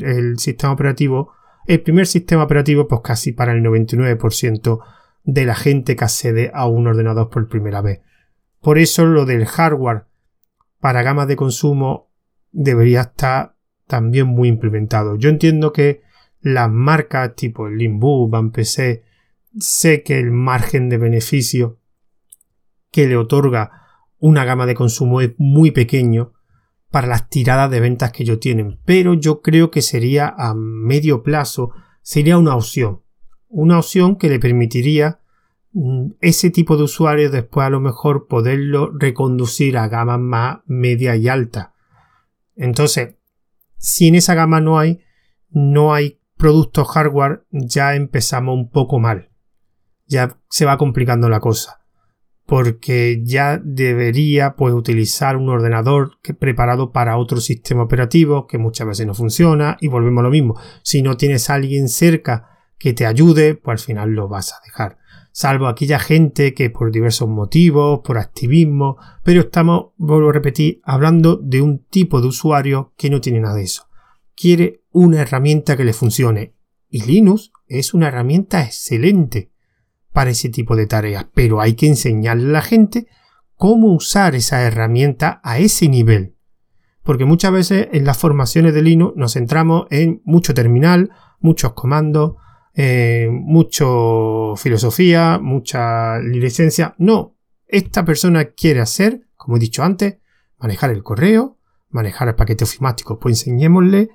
el 0.00 0.38
sistema 0.38 0.74
operativo 0.74 1.32
el 1.70 1.82
primer 1.82 2.08
sistema 2.08 2.42
operativo, 2.42 2.88
pues 2.88 3.00
casi 3.04 3.30
para 3.30 3.52
el 3.52 3.62
99% 3.62 4.80
de 5.22 5.44
la 5.44 5.54
gente 5.54 5.94
que 5.94 6.02
accede 6.02 6.50
a 6.52 6.66
un 6.66 6.88
ordenador 6.88 7.30
por 7.30 7.48
primera 7.48 7.80
vez. 7.80 8.00
Por 8.60 8.76
eso 8.76 9.06
lo 9.06 9.24
del 9.24 9.46
hardware 9.46 10.06
para 10.80 11.04
gamas 11.04 11.28
de 11.28 11.36
consumo 11.36 12.10
debería 12.50 13.02
estar 13.02 13.54
también 13.86 14.26
muy 14.26 14.48
implementado. 14.48 15.16
Yo 15.16 15.28
entiendo 15.28 15.72
que 15.72 16.02
las 16.40 16.68
marcas 16.68 17.36
tipo 17.36 17.68
Limbu, 17.68 18.28
PC, 18.52 19.04
sé 19.56 20.02
que 20.02 20.18
el 20.18 20.32
margen 20.32 20.88
de 20.88 20.98
beneficio 20.98 21.78
que 22.90 23.06
le 23.06 23.16
otorga 23.16 23.86
una 24.18 24.44
gama 24.44 24.66
de 24.66 24.74
consumo 24.74 25.20
es 25.20 25.34
muy 25.38 25.70
pequeño 25.70 26.32
para 26.90 27.06
las 27.06 27.28
tiradas 27.28 27.70
de 27.70 27.80
ventas 27.80 28.12
que 28.12 28.24
ellos 28.24 28.40
tienen, 28.40 28.78
pero 28.84 29.14
yo 29.14 29.40
creo 29.40 29.70
que 29.70 29.82
sería 29.82 30.34
a 30.36 30.54
medio 30.54 31.22
plazo, 31.22 31.70
sería 32.02 32.36
una 32.36 32.56
opción, 32.56 33.02
una 33.48 33.78
opción 33.78 34.16
que 34.16 34.28
le 34.28 34.40
permitiría 34.40 35.20
mm, 35.72 36.12
ese 36.20 36.50
tipo 36.50 36.76
de 36.76 36.84
usuarios 36.84 37.30
después 37.32 37.66
a 37.66 37.70
lo 37.70 37.80
mejor 37.80 38.26
poderlo 38.26 38.90
reconducir 38.92 39.78
a 39.78 39.88
gamas 39.88 40.18
más 40.18 40.58
media 40.66 41.14
y 41.16 41.28
alta. 41.28 41.74
Entonces, 42.56 43.14
si 43.76 44.08
en 44.08 44.16
esa 44.16 44.34
gama 44.34 44.60
no 44.60 44.78
hay, 44.78 45.00
no 45.48 45.94
hay 45.94 46.20
productos 46.36 46.88
hardware, 46.88 47.44
ya 47.50 47.94
empezamos 47.94 48.54
un 48.54 48.68
poco 48.70 48.98
mal. 48.98 49.30
Ya 50.06 50.36
se 50.48 50.64
va 50.64 50.76
complicando 50.76 51.28
la 51.28 51.40
cosa 51.40 51.79
porque 52.50 53.20
ya 53.22 53.60
debería 53.62 54.56
pues 54.56 54.74
utilizar 54.74 55.36
un 55.36 55.48
ordenador 55.50 56.18
que, 56.20 56.34
preparado 56.34 56.90
para 56.90 57.16
otro 57.16 57.40
sistema 57.40 57.84
operativo 57.84 58.48
que 58.48 58.58
muchas 58.58 58.88
veces 58.88 59.06
no 59.06 59.14
funciona 59.14 59.76
y 59.80 59.86
volvemos 59.86 60.22
a 60.22 60.24
lo 60.24 60.30
mismo. 60.30 60.58
Si 60.82 61.00
no 61.00 61.16
tienes 61.16 61.48
a 61.48 61.54
alguien 61.54 61.88
cerca 61.88 62.48
que 62.76 62.92
te 62.92 63.06
ayude, 63.06 63.54
pues 63.54 63.80
al 63.80 63.86
final 63.86 64.10
lo 64.10 64.26
vas 64.26 64.52
a 64.52 64.56
dejar. 64.64 64.98
Salvo 65.30 65.68
aquella 65.68 66.00
gente 66.00 66.52
que 66.52 66.70
por 66.70 66.90
diversos 66.90 67.28
motivos, 67.28 68.00
por 68.02 68.18
activismo, 68.18 68.96
pero 69.22 69.42
estamos, 69.42 69.92
vuelvo 69.96 70.30
a 70.30 70.32
repetir, 70.32 70.80
hablando 70.82 71.36
de 71.36 71.62
un 71.62 71.84
tipo 71.84 72.20
de 72.20 72.26
usuario 72.26 72.94
que 72.96 73.10
no 73.10 73.20
tiene 73.20 73.38
nada 73.38 73.54
de 73.54 73.62
eso. 73.62 73.86
Quiere 74.34 74.82
una 74.90 75.20
herramienta 75.20 75.76
que 75.76 75.84
le 75.84 75.92
funcione. 75.92 76.56
Y 76.88 77.04
Linux 77.04 77.52
es 77.68 77.94
una 77.94 78.08
herramienta 78.08 78.64
excelente 78.64 79.52
para 80.12 80.30
ese 80.30 80.48
tipo 80.48 80.76
de 80.76 80.86
tareas, 80.86 81.26
pero 81.34 81.60
hay 81.60 81.74
que 81.74 81.86
enseñarle 81.86 82.50
a 82.50 82.52
la 82.52 82.62
gente 82.62 83.06
cómo 83.54 83.92
usar 83.92 84.34
esa 84.34 84.62
herramienta 84.62 85.40
a 85.44 85.58
ese 85.58 85.88
nivel. 85.88 86.36
Porque 87.02 87.24
muchas 87.24 87.52
veces 87.52 87.88
en 87.92 88.04
las 88.04 88.18
formaciones 88.18 88.74
de 88.74 88.82
Linux 88.82 89.16
nos 89.16 89.34
centramos 89.34 89.86
en 89.90 90.20
mucho 90.24 90.54
terminal, 90.54 91.10
muchos 91.40 91.72
comandos, 91.72 92.36
eh, 92.74 93.28
mucho 93.30 94.54
filosofía, 94.56 95.38
mucha 95.40 96.18
licencia. 96.20 96.94
No, 96.98 97.36
esta 97.66 98.04
persona 98.04 98.46
quiere 98.46 98.80
hacer, 98.80 99.28
como 99.36 99.56
he 99.56 99.60
dicho 99.60 99.82
antes, 99.82 100.18
manejar 100.58 100.90
el 100.90 101.02
correo, 101.02 101.58
manejar 101.88 102.28
el 102.28 102.34
paquete 102.34 102.64
ofimático. 102.64 103.18
Pues 103.18 103.46
enseñémosle 103.46 104.10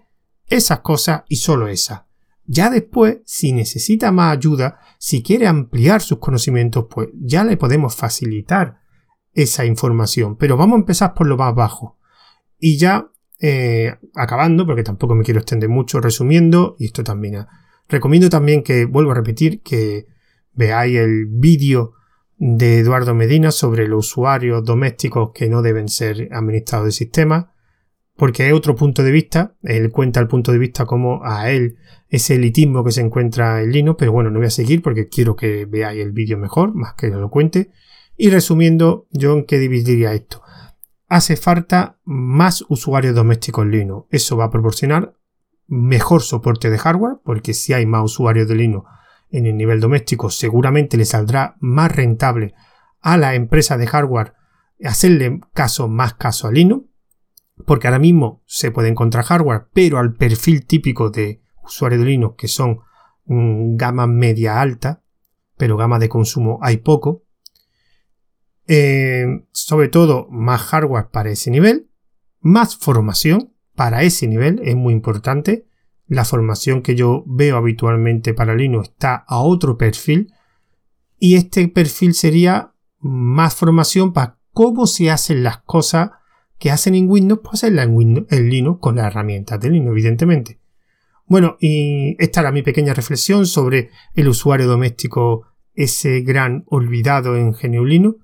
esas 0.47 0.79
cosas 0.79 1.23
y 1.27 1.37
solo 1.37 1.67
esas. 1.67 2.03
Ya 2.47 2.69
después, 2.69 3.19
si 3.25 3.53
necesita 3.53 4.11
más 4.11 4.37
ayuda, 4.37 4.79
si 4.99 5.23
quiere 5.23 5.47
ampliar 5.47 6.01
sus 6.01 6.19
conocimientos, 6.19 6.85
pues 6.89 7.09
ya 7.13 7.43
le 7.43 7.57
podemos 7.57 7.95
facilitar 7.95 8.79
esa 9.33 9.65
información. 9.65 10.35
Pero 10.37 10.57
vamos 10.57 10.75
a 10.75 10.79
empezar 10.79 11.13
por 11.13 11.27
lo 11.27 11.37
más 11.37 11.55
bajo. 11.55 11.97
Y 12.59 12.77
ya 12.77 13.09
eh, 13.39 13.95
acabando, 14.13 14.65
porque 14.65 14.83
tampoco 14.83 15.15
me 15.15 15.23
quiero 15.23 15.39
extender 15.39 15.69
mucho, 15.69 15.99
resumiendo, 15.99 16.75
y 16.79 16.85
esto 16.85 17.03
también. 17.03 17.45
Recomiendo 17.89 18.29
también 18.29 18.63
que, 18.63 18.85
vuelvo 18.85 19.11
a 19.11 19.15
repetir, 19.15 19.61
que 19.61 20.07
veáis 20.53 20.97
el 20.97 21.25
vídeo 21.25 21.93
de 22.37 22.79
Eduardo 22.79 23.13
Medina 23.13 23.51
sobre 23.51 23.87
los 23.87 24.07
usuarios 24.07 24.63
domésticos 24.63 25.31
que 25.33 25.49
no 25.49 25.61
deben 25.61 25.89
ser 25.89 26.29
administrados 26.31 26.85
de 26.87 26.91
sistema 26.91 27.54
porque 28.17 28.47
es 28.47 28.53
otro 28.53 28.75
punto 28.75 29.03
de 29.03 29.11
vista, 29.11 29.55
él 29.63 29.91
cuenta 29.91 30.19
el 30.19 30.27
punto 30.27 30.51
de 30.51 30.57
vista 30.57 30.85
como 30.85 31.21
a 31.23 31.49
él 31.49 31.77
ese 32.07 32.35
elitismo 32.35 32.83
que 32.83 32.91
se 32.91 33.01
encuentra 33.01 33.61
en 33.61 33.71
Linux, 33.71 33.97
pero 33.99 34.11
bueno, 34.13 34.29
no 34.29 34.39
voy 34.39 34.47
a 34.47 34.51
seguir 34.51 34.81
porque 34.81 35.09
quiero 35.09 35.35
que 35.35 35.65
veáis 35.65 36.01
el 36.01 36.13
vídeo 36.13 36.37
mejor, 36.37 36.73
más 36.73 36.93
que 36.93 37.07
lo 37.09 37.29
cuente. 37.29 37.71
Y 38.15 38.29
resumiendo, 38.29 39.07
yo 39.11 39.33
en 39.33 39.45
qué 39.45 39.59
dividiría 39.59 40.13
esto. 40.13 40.41
Hace 41.07 41.35
falta 41.35 41.99
más 42.05 42.63
usuarios 42.69 43.15
domésticos 43.15 43.65
en 43.65 43.71
Linux. 43.71 44.07
Eso 44.11 44.37
va 44.37 44.45
a 44.45 44.49
proporcionar 44.49 45.15
mejor 45.67 46.21
soporte 46.21 46.69
de 46.69 46.77
hardware, 46.77 47.17
porque 47.23 47.53
si 47.53 47.73
hay 47.73 47.85
más 47.85 48.05
usuarios 48.05 48.47
de 48.47 48.55
Linux 48.55 48.87
en 49.29 49.45
el 49.45 49.57
nivel 49.57 49.81
doméstico, 49.81 50.29
seguramente 50.29 50.95
le 50.95 51.05
saldrá 51.05 51.57
más 51.59 51.93
rentable 51.93 52.53
a 53.01 53.17
la 53.17 53.35
empresa 53.35 53.77
de 53.77 53.87
hardware 53.87 54.33
hacerle 54.83 55.41
caso 55.53 55.87
más 55.87 56.13
caso 56.13 56.47
a 56.47 56.51
Linux 56.51 56.85
porque 57.65 57.87
ahora 57.87 57.99
mismo 57.99 58.43
se 58.45 58.71
puede 58.71 58.89
encontrar 58.89 59.23
hardware, 59.25 59.67
pero 59.73 59.97
al 59.97 60.13
perfil 60.13 60.65
típico 60.65 61.09
de 61.09 61.41
usuario 61.63 61.99
de 61.99 62.05
Linux, 62.05 62.35
que 62.37 62.47
son 62.47 62.79
gama 63.25 64.07
media 64.07 64.59
alta, 64.61 65.03
pero 65.57 65.77
gama 65.77 65.99
de 65.99 66.09
consumo 66.09 66.59
hay 66.61 66.77
poco. 66.77 67.23
Eh, 68.67 69.25
sobre 69.51 69.87
todo, 69.87 70.27
más 70.29 70.61
hardware 70.61 71.09
para 71.09 71.29
ese 71.29 71.49
nivel, 71.49 71.89
más 72.41 72.75
formación 72.75 73.53
para 73.75 74.03
ese 74.03 74.27
nivel, 74.27 74.61
es 74.63 74.75
muy 74.75 74.93
importante. 74.93 75.67
La 76.07 76.25
formación 76.25 76.81
que 76.81 76.95
yo 76.95 77.23
veo 77.25 77.57
habitualmente 77.57 78.33
para 78.33 78.55
Linux 78.55 78.89
está 78.89 79.15
a 79.27 79.39
otro 79.39 79.77
perfil, 79.77 80.31
y 81.17 81.35
este 81.35 81.67
perfil 81.67 82.13
sería 82.13 82.73
más 82.99 83.55
formación 83.55 84.13
para 84.13 84.37
cómo 84.51 84.85
se 84.87 85.09
hacen 85.09 85.43
las 85.43 85.57
cosas 85.63 86.11
que 86.57 86.71
hacen 86.71 86.95
en 86.95 87.09
Windows, 87.09 87.41
pues 87.43 87.55
hacerla 87.55 87.83
en, 87.83 88.27
en 88.29 88.49
Linux 88.49 88.79
con 88.79 88.95
las 88.95 89.07
herramientas 89.07 89.59
de 89.59 89.69
Linux, 89.69 89.91
evidentemente. 89.91 90.59
Bueno, 91.27 91.57
y 91.59 92.15
esta 92.23 92.41
era 92.41 92.51
mi 92.51 92.61
pequeña 92.61 92.93
reflexión 92.93 93.45
sobre 93.45 93.89
el 94.13 94.27
usuario 94.27 94.67
doméstico, 94.67 95.47
ese 95.73 96.21
gran 96.21 96.63
olvidado 96.67 97.35
en 97.35 97.51
GNU 97.51 97.85
Linux. 97.85 98.19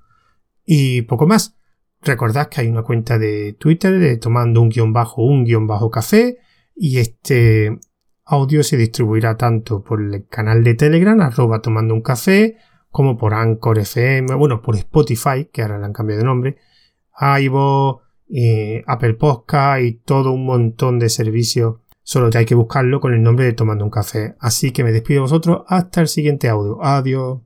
Y 0.65 1.01
poco 1.03 1.27
más. 1.27 1.57
Recordad 2.03 2.49
que 2.49 2.61
hay 2.61 2.67
una 2.67 2.83
cuenta 2.83 3.19
de 3.19 3.53
Twitter 3.53 3.99
de 3.99 4.17
tomando 4.17 4.61
un 4.61 4.69
guion 4.69 4.91
bajo 4.91 5.21
un 5.23 5.43
guion 5.43 5.67
bajo 5.67 5.91
café 5.91 6.39
y 6.75 6.97
este 6.97 7.77
audio 8.25 8.63
se 8.63 8.77
distribuirá 8.77 9.37
tanto 9.37 9.83
por 9.83 10.01
el 10.01 10.25
canal 10.27 10.63
de 10.63 10.73
Telegram, 10.73 11.19
arroba 11.21 11.61
tomando 11.61 11.93
un 11.93 12.01
café, 12.01 12.57
como 12.89 13.17
por 13.17 13.33
Anchor 13.33 13.77
FM, 13.79 14.33
bueno, 14.35 14.61
por 14.61 14.75
Spotify, 14.77 15.49
que 15.51 15.61
ahora 15.61 15.77
le 15.77 15.85
han 15.85 15.93
cambiado 15.93 16.21
de 16.21 16.25
nombre, 16.25 16.57
Apple 18.85 19.15
Podcast 19.15 19.83
y 19.83 19.93
todo 19.93 20.31
un 20.31 20.45
montón 20.45 20.99
de 20.99 21.09
servicios. 21.09 21.75
Solo 22.03 22.29
te 22.29 22.39
hay 22.39 22.45
que 22.45 22.55
buscarlo 22.55 22.99
con 22.99 23.13
el 23.13 23.21
nombre 23.21 23.45
de 23.45 23.53
Tomando 23.53 23.85
un 23.85 23.91
Café. 23.91 24.35
Así 24.39 24.71
que 24.71 24.83
me 24.83 24.91
despido 24.91 25.19
de 25.19 25.21
vosotros 25.21 25.63
hasta 25.67 26.01
el 26.01 26.07
siguiente 26.07 26.49
audio. 26.49 26.83
Adiós. 26.83 27.39